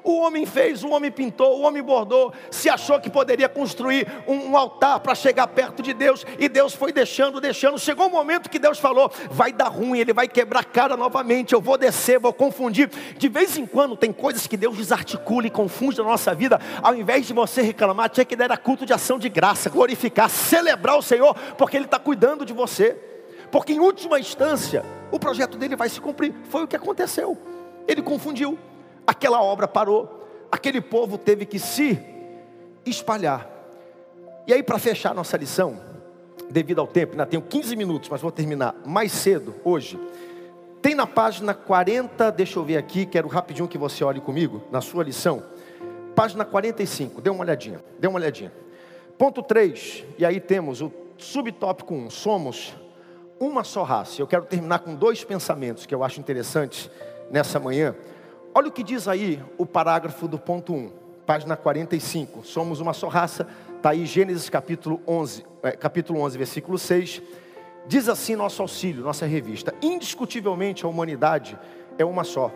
[0.04, 4.50] O homem fez, o homem pintou, o homem bordou, se achou que poderia construir um,
[4.50, 7.78] um altar para chegar perto de Deus, e Deus foi deixando, deixando.
[7.78, 10.96] Chegou o um momento que Deus falou: vai dar ruim, ele vai quebrar a cara
[10.96, 11.52] novamente.
[11.52, 12.90] Eu vou descer, vou confundir.
[13.16, 16.60] De vez em quando tem coisas que Deus desarticula e confunde na nossa vida.
[16.82, 20.96] Ao invés de você reclamar, tinha que dar culto de ação de graça, glorificar, celebrar
[20.96, 22.96] o Senhor, porque Ele está cuidando de você.
[23.50, 26.34] Porque em última instância, o projeto dele vai se cumprir.
[26.48, 27.36] Foi o que aconteceu.
[27.86, 28.58] Ele confundiu
[29.06, 31.98] aquela obra parou, aquele povo teve que se
[32.84, 33.48] espalhar.
[34.46, 35.80] E aí, para fechar nossa lição,
[36.50, 39.98] devido ao tempo, ainda tenho 15 minutos, mas vou terminar mais cedo hoje.
[40.80, 44.80] Tem na página 40, deixa eu ver aqui, quero rapidinho que você olhe comigo, na
[44.80, 45.42] sua lição.
[46.14, 48.52] Página 45, dê uma olhadinha, dê uma olhadinha.
[49.16, 52.74] Ponto 3, e aí temos o subtópico 1, somos
[53.38, 54.20] uma só raça.
[54.20, 56.90] Eu quero terminar com dois pensamentos que eu acho interessantes
[57.30, 57.94] nessa manhã.
[58.54, 60.90] Olha o que diz aí o parágrafo do ponto 1,
[61.24, 62.44] página 45.
[62.44, 67.22] Somos uma só raça, está aí Gênesis capítulo 11, é, capítulo 11, versículo 6.
[67.86, 71.58] Diz assim nosso auxílio, nossa revista: Indiscutivelmente a humanidade
[71.96, 72.52] é uma só.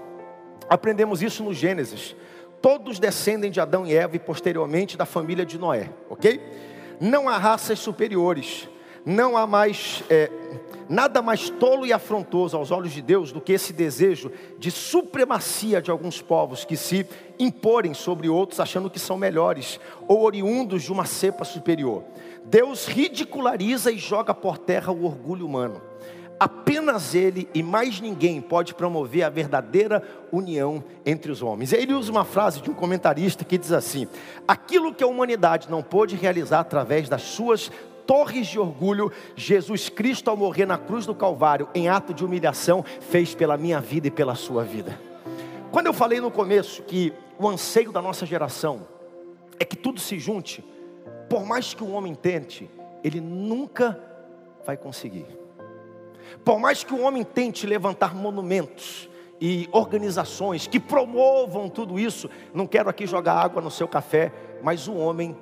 [0.69, 2.15] Aprendemos isso no Gênesis.
[2.61, 6.41] Todos descendem de Adão e Eva e posteriormente da família de Noé, ok?
[7.01, 8.69] Não há raças superiores,
[9.07, 10.29] não há mais é,
[10.89, 15.81] nada mais tolo e afrontoso aos olhos de Deus do que esse desejo de supremacia
[15.81, 17.07] de alguns povos que se
[17.39, 19.79] imporem sobre outros achando que são melhores
[20.09, 22.03] ou oriundos de uma cepa superior.
[22.45, 25.81] Deus ridiculariza e joga por terra o orgulho humano.
[26.39, 31.73] Apenas Ele e mais ninguém pode promover a verdadeira união entre os homens.
[31.73, 34.07] Ele usa uma frase de um comentarista que diz assim:
[34.47, 37.71] Aquilo que a humanidade não pôde realizar através das suas
[38.07, 42.85] torres de orgulho, Jesus Cristo, ao morrer na cruz do Calvário, em ato de humilhação,
[43.01, 44.99] fez pela minha vida e pela sua vida.
[45.73, 48.87] Quando eu falei no começo que o anseio da nossa geração
[49.59, 50.65] é que tudo se junte,
[51.29, 52.71] por mais que o homem tente,
[53.03, 53.99] ele nunca
[54.65, 55.27] vai conseguir.
[56.45, 59.09] Por mais que o homem tente levantar monumentos
[59.41, 64.33] e organizações que promovam tudo isso, não quero aqui jogar água no seu café,
[64.63, 65.37] mas o homem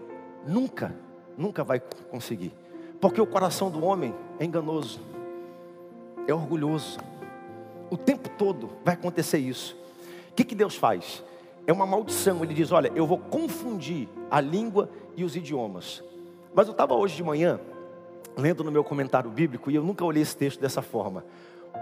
[0.46, 0.94] nunca,
[1.36, 1.80] nunca vai
[2.10, 2.52] conseguir.
[3.00, 5.00] Porque o coração do homem é enganoso,
[6.26, 6.98] é orgulhoso.
[7.90, 9.76] O tempo todo vai acontecer isso.
[10.30, 11.22] O que, que Deus faz?
[11.66, 12.42] É uma maldição.
[12.42, 16.02] Ele diz: Olha, eu vou confundir a língua e os idiomas.
[16.54, 17.60] Mas eu estava hoje de manhã
[18.36, 21.24] lendo no meu comentário bíblico e eu nunca olhei esse texto dessa forma.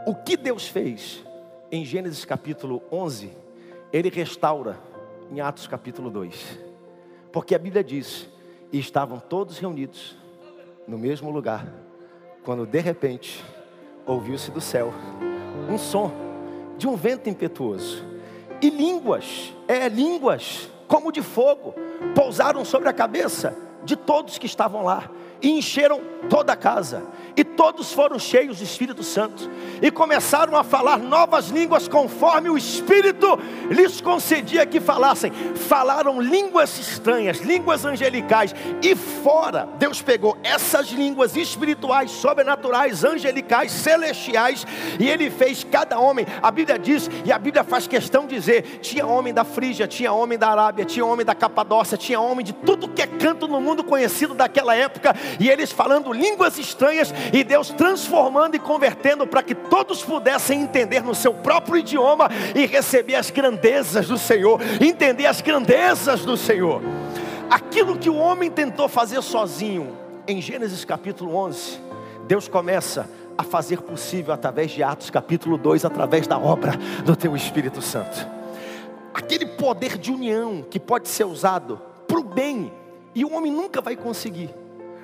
[0.07, 1.25] O que Deus fez
[1.71, 3.33] em Gênesis capítulo 11,
[3.93, 4.79] ele restaura
[5.31, 6.59] em Atos capítulo 2.
[7.33, 8.29] Porque a Bíblia diz:
[8.73, 10.17] E estavam todos reunidos
[10.89, 11.67] no mesmo lugar,
[12.43, 13.45] quando de repente
[14.07, 14.93] ouviu-se do céu
[15.71, 16.11] um som
[16.79, 18.05] de um vento impetuoso.
[18.61, 21.75] E línguas, é línguas como de fogo,
[22.15, 25.11] pousaram sobre a cabeça de todos que estavam lá
[25.43, 27.03] e encheram toda a casa.
[27.37, 32.59] E todos foram cheios do Espírito Santo e começaram a falar novas línguas conforme o
[32.59, 33.39] Espírito
[33.71, 35.33] lhes concedia que falassem.
[35.55, 38.55] Falaram línguas estranhas, línguas angelicais.
[38.83, 44.67] E fora, Deus pegou essas línguas espirituais, sobrenaturais, angelicais, celestiais,
[45.01, 46.27] e Ele fez cada homem.
[46.43, 50.13] A Bíblia diz, e a Bíblia faz questão de dizer: tinha homem da Frígia, tinha
[50.13, 53.61] homem da Arábia, tinha homem da Capadócia, tinha homem de tudo que é canto no
[53.61, 59.43] mundo conhecido daquela época, e eles falando línguas estranhas e Deus transformando e convertendo para
[59.43, 65.27] que todos pudessem entender no seu próprio idioma e receber as grandezas do Senhor, entender
[65.27, 66.83] as grandezas do Senhor.
[67.51, 71.81] Aquilo que o homem tentou fazer sozinho, em Gênesis capítulo 11,
[72.27, 76.73] Deus começa a fazer possível através de Atos capítulo 2, através da obra
[77.05, 78.27] do teu Espírito Santo.
[79.13, 82.73] Aquele poder de união que pode ser usado para o bem,
[83.15, 84.51] e o homem nunca vai conseguir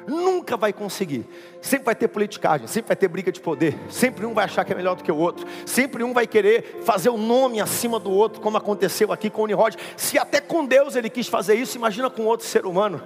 [0.09, 1.27] Nunca vai conseguir.
[1.61, 3.79] Sempre vai ter politicagem, sempre vai ter briga de poder.
[3.91, 5.47] Sempre um vai achar que é melhor do que o outro.
[5.67, 9.43] Sempre um vai querer fazer o um nome acima do outro, como aconteceu aqui com
[9.43, 9.77] o Nirod.
[9.99, 13.03] Se até com Deus ele quis fazer isso, imagina com outro ser humano.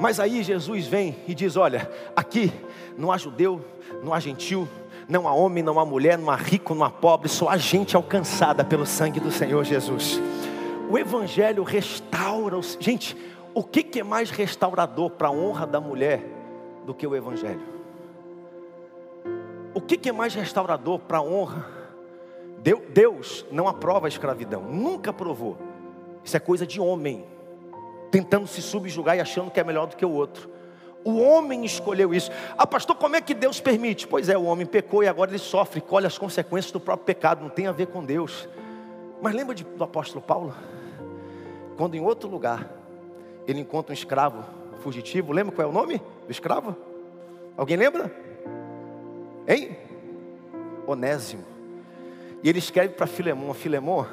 [0.00, 2.50] Mas aí Jesus vem e diz: Olha, aqui
[2.96, 3.62] não há judeu,
[4.02, 4.66] não há gentil,
[5.06, 7.94] não há homem, não há mulher, não há rico, não há pobre, só há gente
[7.94, 10.18] alcançada pelo sangue do Senhor Jesus.
[10.88, 12.78] O Evangelho restaura os.
[12.80, 13.14] Gente,
[13.52, 16.35] o que é mais restaurador para a honra da mulher
[16.86, 17.66] do que o Evangelho.
[19.74, 21.66] O que, é mais restaurador para a honra?
[22.94, 25.58] Deus não aprova a escravidão, nunca aprovou.
[26.24, 27.26] Isso é coisa de homem,
[28.10, 30.48] tentando se subjugar e achando que é melhor do que o outro.
[31.04, 32.30] O homem escolheu isso.
[32.56, 34.08] Ah, pastor, como é que Deus permite?
[34.08, 37.42] Pois é, o homem pecou e agora ele sofre, colhe as consequências do próprio pecado,
[37.42, 38.48] não tem a ver com Deus.
[39.20, 40.54] Mas lembra de, do apóstolo Paulo?
[41.76, 42.68] Quando em outro lugar
[43.46, 44.42] ele encontra um escravo
[44.86, 46.76] fugitivo, lembra qual é o nome do escravo?
[47.56, 48.14] Alguém lembra?
[49.48, 49.76] Hein?
[50.86, 51.44] Onésimo.
[52.40, 54.06] E ele escreve para Filemão: Filemão,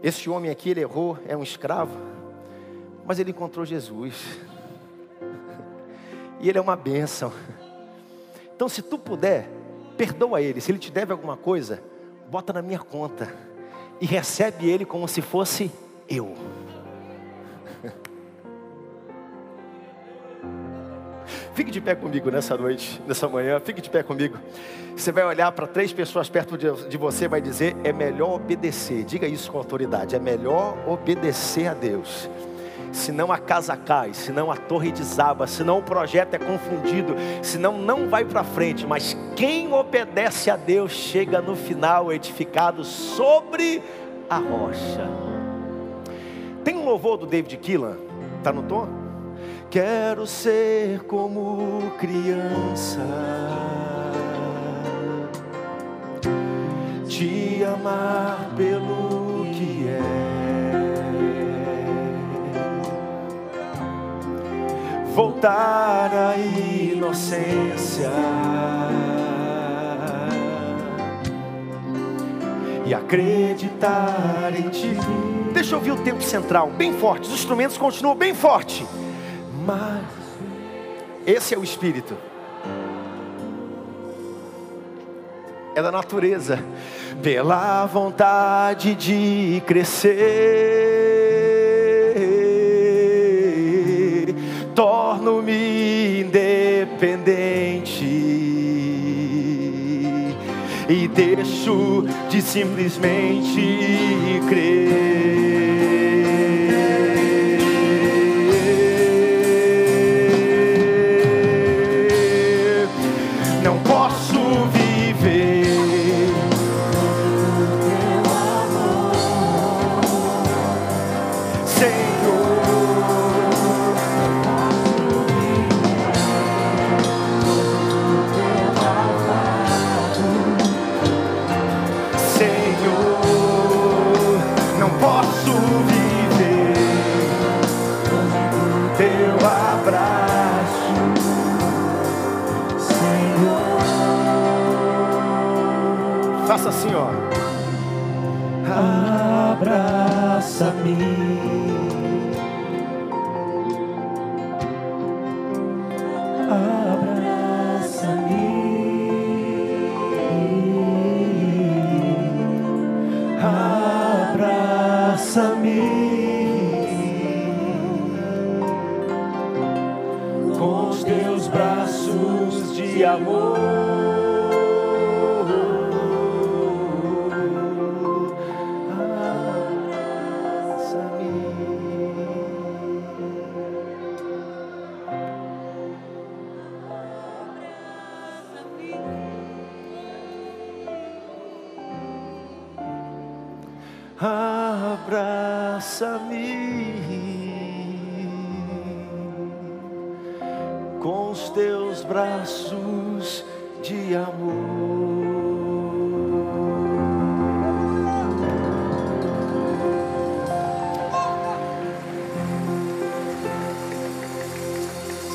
[0.00, 1.96] esse homem aqui, ele errou, é um escravo,
[3.04, 4.38] mas ele encontrou Jesus.
[6.40, 7.32] E ele é uma bênção.
[8.56, 9.48] Então, se tu puder,
[9.96, 10.60] perdoa ele.
[10.60, 11.80] Se ele te deve alguma coisa,
[12.28, 13.32] bota na minha conta.
[14.00, 15.70] E recebe ele como se fosse
[16.08, 16.34] eu.
[21.54, 23.60] Fique de pé comigo nessa noite, nessa manhã.
[23.60, 24.38] Fique de pé comigo.
[24.96, 29.04] Você vai olhar para três pessoas perto de, você e vai dizer: é melhor obedecer.
[29.04, 32.28] Diga isso com autoridade: é melhor obedecer a Deus.
[32.90, 38.08] Senão a casa cai, senão a torre desaba, senão o projeto é confundido, senão não
[38.08, 38.86] vai para frente.
[38.86, 43.82] Mas quem obedece a Deus chega no final edificado sobre
[44.28, 45.08] a rocha.
[46.62, 47.96] Tem um louvor do David Keelan,
[48.42, 49.01] tá no tom?
[49.72, 53.00] Quero ser como criança,
[57.08, 59.98] te amar pelo que é,
[65.14, 68.10] voltar à inocência
[72.84, 74.90] e acreditar em ti.
[75.54, 77.28] Deixa eu ouvir o tempo central, bem forte.
[77.28, 78.86] Os instrumentos continuam bem forte.
[79.64, 80.04] Mas
[81.26, 82.16] esse é o espírito.
[85.74, 86.62] É da natureza,
[87.22, 90.18] pela vontade de crescer,
[94.74, 98.04] torno-me independente dependente
[100.88, 105.51] e deixo de simplesmente crer.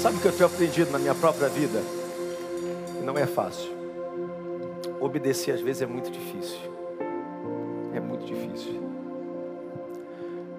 [0.02, 1.82] Sabe o que eu tenho aprendido na minha própria vida?
[3.04, 3.70] Não é fácil.
[5.02, 6.60] Obedecer às vezes é muito difícil.
[7.94, 8.82] É muito difícil.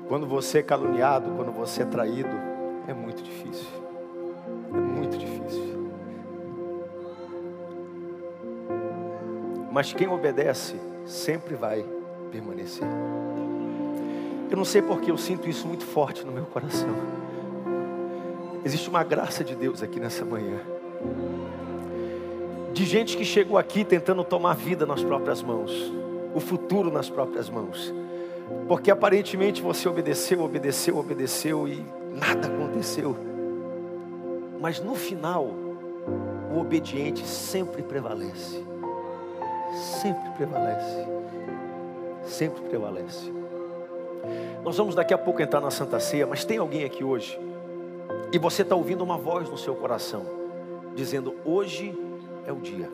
[0.06, 2.28] Quando você é caluniado, quando você é traído,
[2.86, 3.87] é muito difícil.
[9.78, 10.74] Mas quem obedece
[11.06, 11.86] sempre vai
[12.32, 12.82] permanecer.
[14.50, 16.88] Eu não sei porque eu sinto isso muito forte no meu coração.
[18.64, 20.58] Existe uma graça de Deus aqui nessa manhã.
[22.72, 25.70] De gente que chegou aqui tentando tomar a vida nas próprias mãos,
[26.34, 27.94] o futuro nas próprias mãos.
[28.66, 33.16] Porque aparentemente você obedeceu, obedeceu, obedeceu e nada aconteceu.
[34.60, 35.48] Mas no final,
[36.52, 38.66] o obediente sempre prevalece.
[39.74, 41.06] Sempre prevalece.
[42.24, 43.32] Sempre prevalece.
[44.64, 47.38] Nós vamos daqui a pouco entrar na Santa Ceia, mas tem alguém aqui hoje
[48.32, 50.26] e você está ouvindo uma voz no seu coração,
[50.94, 51.96] dizendo: Hoje
[52.46, 52.90] é o dia,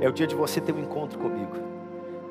[0.00, 1.56] é o dia de você ter um encontro comigo,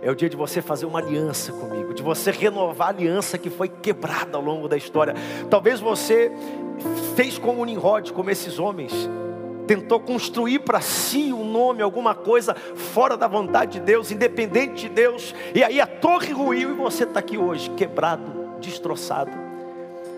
[0.02, 3.50] é o dia de você fazer uma aliança comigo, de você renovar a aliança que
[3.50, 5.14] foi quebrada ao longo da história.
[5.50, 6.32] Talvez você
[7.16, 8.93] fez como Nimrod, como esses homens,
[9.68, 14.89] tentou construir para si um nome, alguma coisa fora da vontade de Deus, independente de
[14.89, 19.32] Deus, e aí a torre ruiu e você está aqui hoje, quebrado, destroçado.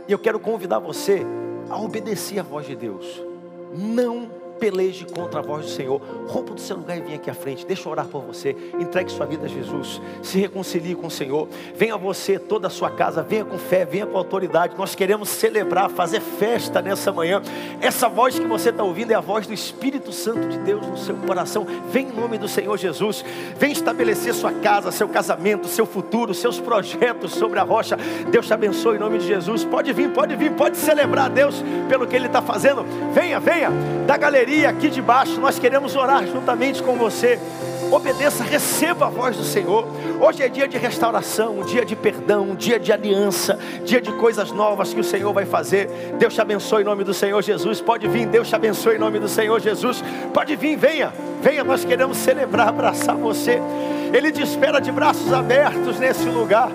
[0.07, 1.25] E eu quero convidar você
[1.69, 3.21] a obedecer a voz de Deus.
[3.73, 6.01] Não peleje contra a voz do Senhor.
[6.27, 7.65] Rompa do seu lugar e venha aqui à frente.
[7.65, 8.55] Deixa eu orar por você.
[8.79, 10.01] Entregue sua vida a Jesus.
[10.21, 11.47] Se reconcilie com o Senhor.
[11.75, 13.23] Venha você, toda a sua casa.
[13.23, 14.75] Venha com fé, venha com autoridade.
[14.77, 17.41] Nós queremos celebrar, fazer festa nessa manhã.
[17.81, 20.97] Essa voz que você está ouvindo é a voz do Espírito Santo de Deus no
[20.97, 21.65] seu coração.
[21.91, 23.23] Vem em nome do Senhor Jesus.
[23.57, 27.97] Vem estabelecer sua casa, seu casamento, seu futuro, seus projetos sobre a rocha.
[28.29, 29.63] Deus te abençoe em nome de Jesus.
[29.63, 32.85] Pode vir, pode vir, pode celebrar a Deus pelo que Ele está fazendo.
[33.13, 33.71] Venha, venha.
[34.05, 37.39] Da galeria aqui de baixo, nós queremos orar juntamente com você.
[37.91, 39.87] Obedeça, receba a voz do Senhor.
[40.21, 44.93] Hoje é dia de restauração, dia de perdão, dia de aliança, dia de coisas novas
[44.93, 45.87] que o Senhor vai fazer.
[46.19, 47.81] Deus te abençoe em nome do Senhor Jesus.
[47.81, 50.03] Pode vir, Deus te abençoe em nome do Senhor Jesus.
[50.33, 53.59] Pode vir, venha, venha, nós queremos celebrar, abraçar você.
[54.13, 56.71] Ele te espera de braços abertos nesse lugar.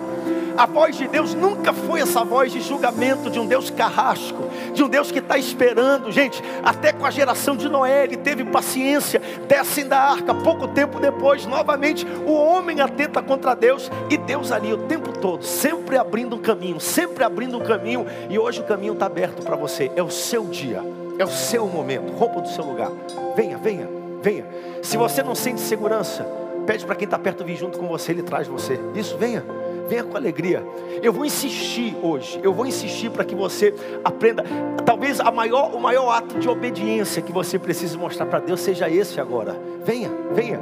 [0.57, 4.85] A voz de Deus nunca foi essa voz de julgamento de um Deus carrasco, de
[4.85, 6.41] um Deus que está esperando, gente.
[6.63, 10.33] Até com a geração de Noé, ele teve paciência, descem da arca.
[10.33, 15.45] Pouco tempo depois, novamente, o homem atenta contra Deus e Deus ali o tempo todo,
[15.45, 18.07] sempre abrindo um caminho, sempre abrindo um caminho.
[18.31, 19.91] E hoje o caminho está aberto para você.
[19.97, 20.83] É o seu dia,
[21.19, 22.13] é o seu momento.
[22.13, 22.93] Roupa do seu lugar.
[23.35, 23.89] Venha, venha,
[24.23, 24.47] venha.
[24.83, 26.25] Se você não sente segurança,
[26.65, 28.79] pede para quem está perto vir junto com você, ele traz você.
[28.95, 29.45] Isso, venha.
[29.89, 30.65] Venha com alegria.
[31.03, 32.41] Eu vou insistir hoje.
[32.43, 34.45] Eu vou insistir para que você aprenda.
[34.85, 38.89] Talvez a maior, o maior ato de obediência que você precisa mostrar para Deus seja
[38.89, 39.57] esse agora.
[39.85, 40.61] Venha, venha.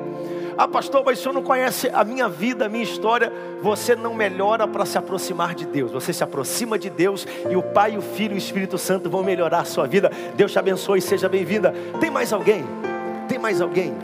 [0.57, 3.33] Ah, pastor, mas o senhor não conhece a minha vida, a minha história.
[3.63, 5.93] Você não melhora para se aproximar de Deus.
[5.93, 9.23] Você se aproxima de Deus e o Pai, o Filho e o Espírito Santo vão
[9.23, 10.11] melhorar a sua vida.
[10.35, 11.73] Deus te abençoe, seja bem-vinda.
[12.01, 12.65] Tem mais alguém?
[13.29, 13.95] Tem mais alguém?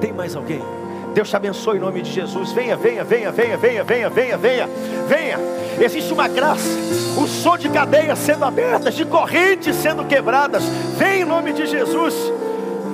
[0.00, 0.81] Tem mais alguém?
[1.14, 2.52] Deus te abençoe em nome de Jesus.
[2.52, 4.68] Venha, venha, venha, venha, venha, venha, venha, venha,
[5.06, 5.38] venha.
[5.80, 6.68] Existe uma graça,
[7.20, 10.62] o som de cadeias sendo abertas, de correntes sendo quebradas.
[10.96, 12.14] Vem em nome de Jesus.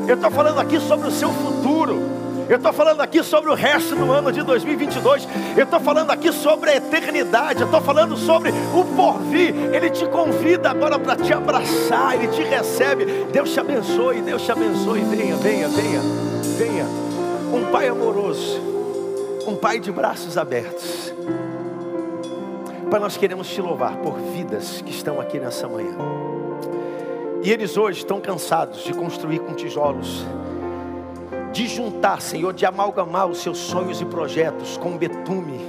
[0.07, 2.19] Eu estou falando aqui sobre o seu futuro.
[2.49, 5.29] Eu estou falando aqui sobre o resto do ano de 2022.
[5.55, 7.61] Eu estou falando aqui sobre a eternidade.
[7.61, 9.55] Eu estou falando sobre o porvir.
[9.71, 12.15] Ele te convida agora para te abraçar.
[12.15, 13.05] Ele te recebe.
[13.31, 14.23] Deus te abençoe.
[14.23, 15.01] Deus te abençoe.
[15.03, 16.01] Venha, venha, venha,
[16.57, 17.08] venha.
[17.53, 18.61] Um pai amoroso.
[19.47, 21.13] Um pai de braços abertos.
[22.91, 25.97] Pai, nós queremos te louvar por vidas que estão aqui nessa manhã.
[27.43, 30.27] E eles hoje estão cansados de construir com tijolos
[31.53, 35.61] de juntar, Senhor, de amalgamar os seus sonhos e projetos com betume.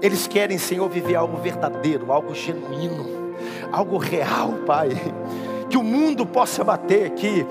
[0.00, 3.34] Eles querem, Senhor, viver algo verdadeiro, algo genuíno,
[3.72, 4.90] algo real, Pai.
[5.68, 7.46] Que o mundo possa bater, que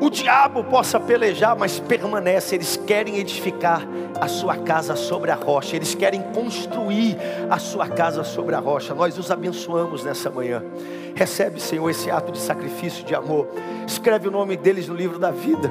[0.00, 2.54] o diabo possa pelejar, mas permanece.
[2.54, 3.86] Eles querem edificar
[4.20, 5.76] a sua casa sobre a rocha.
[5.76, 7.16] Eles querem construir
[7.50, 8.94] a sua casa sobre a rocha.
[8.94, 10.62] Nós os abençoamos nessa manhã.
[11.14, 13.48] Recebe, Senhor, esse ato de sacrifício, de amor.
[13.86, 15.70] Escreve o nome deles no livro da vida.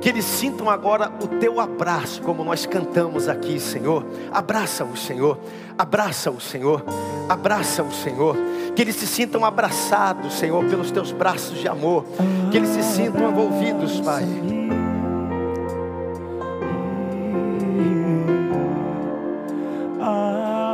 [0.00, 4.04] Que eles sintam agora o teu abraço, como nós cantamos aqui, Senhor.
[4.32, 5.38] Abraça o Senhor.
[5.76, 6.82] Abraça o Senhor.
[7.28, 8.36] Abraça o Senhor
[8.74, 12.04] que eles se sintam abraçados, Senhor, pelos teus braços de amor,
[12.50, 14.24] que eles se sintam envolvidos, Pai.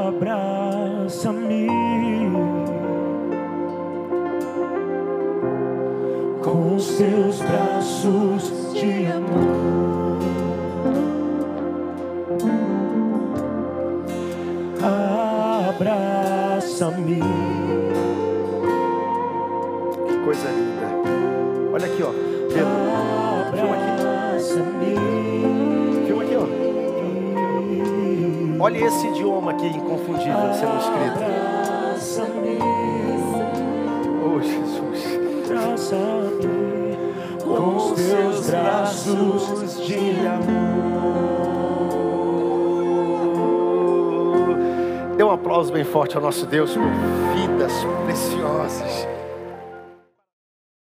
[0.06, 1.68] Abraça-me
[6.76, 10.18] com os teus braços de amor.
[15.70, 17.20] Abraça-me
[20.24, 20.88] coisa linda.
[21.72, 22.10] Olha aqui, ó.
[22.10, 22.58] Aqui.
[26.06, 26.44] Filma aqui, ó.
[28.62, 31.20] Olha esse idioma aqui inconfundível sendo escrito.
[34.24, 34.85] Oh, Jesus.
[37.42, 40.76] Com os teus braços de amor.
[45.16, 46.82] Dê um aplauso bem forte ao nosso Deus por
[47.34, 47.72] vidas
[48.04, 49.15] preciosas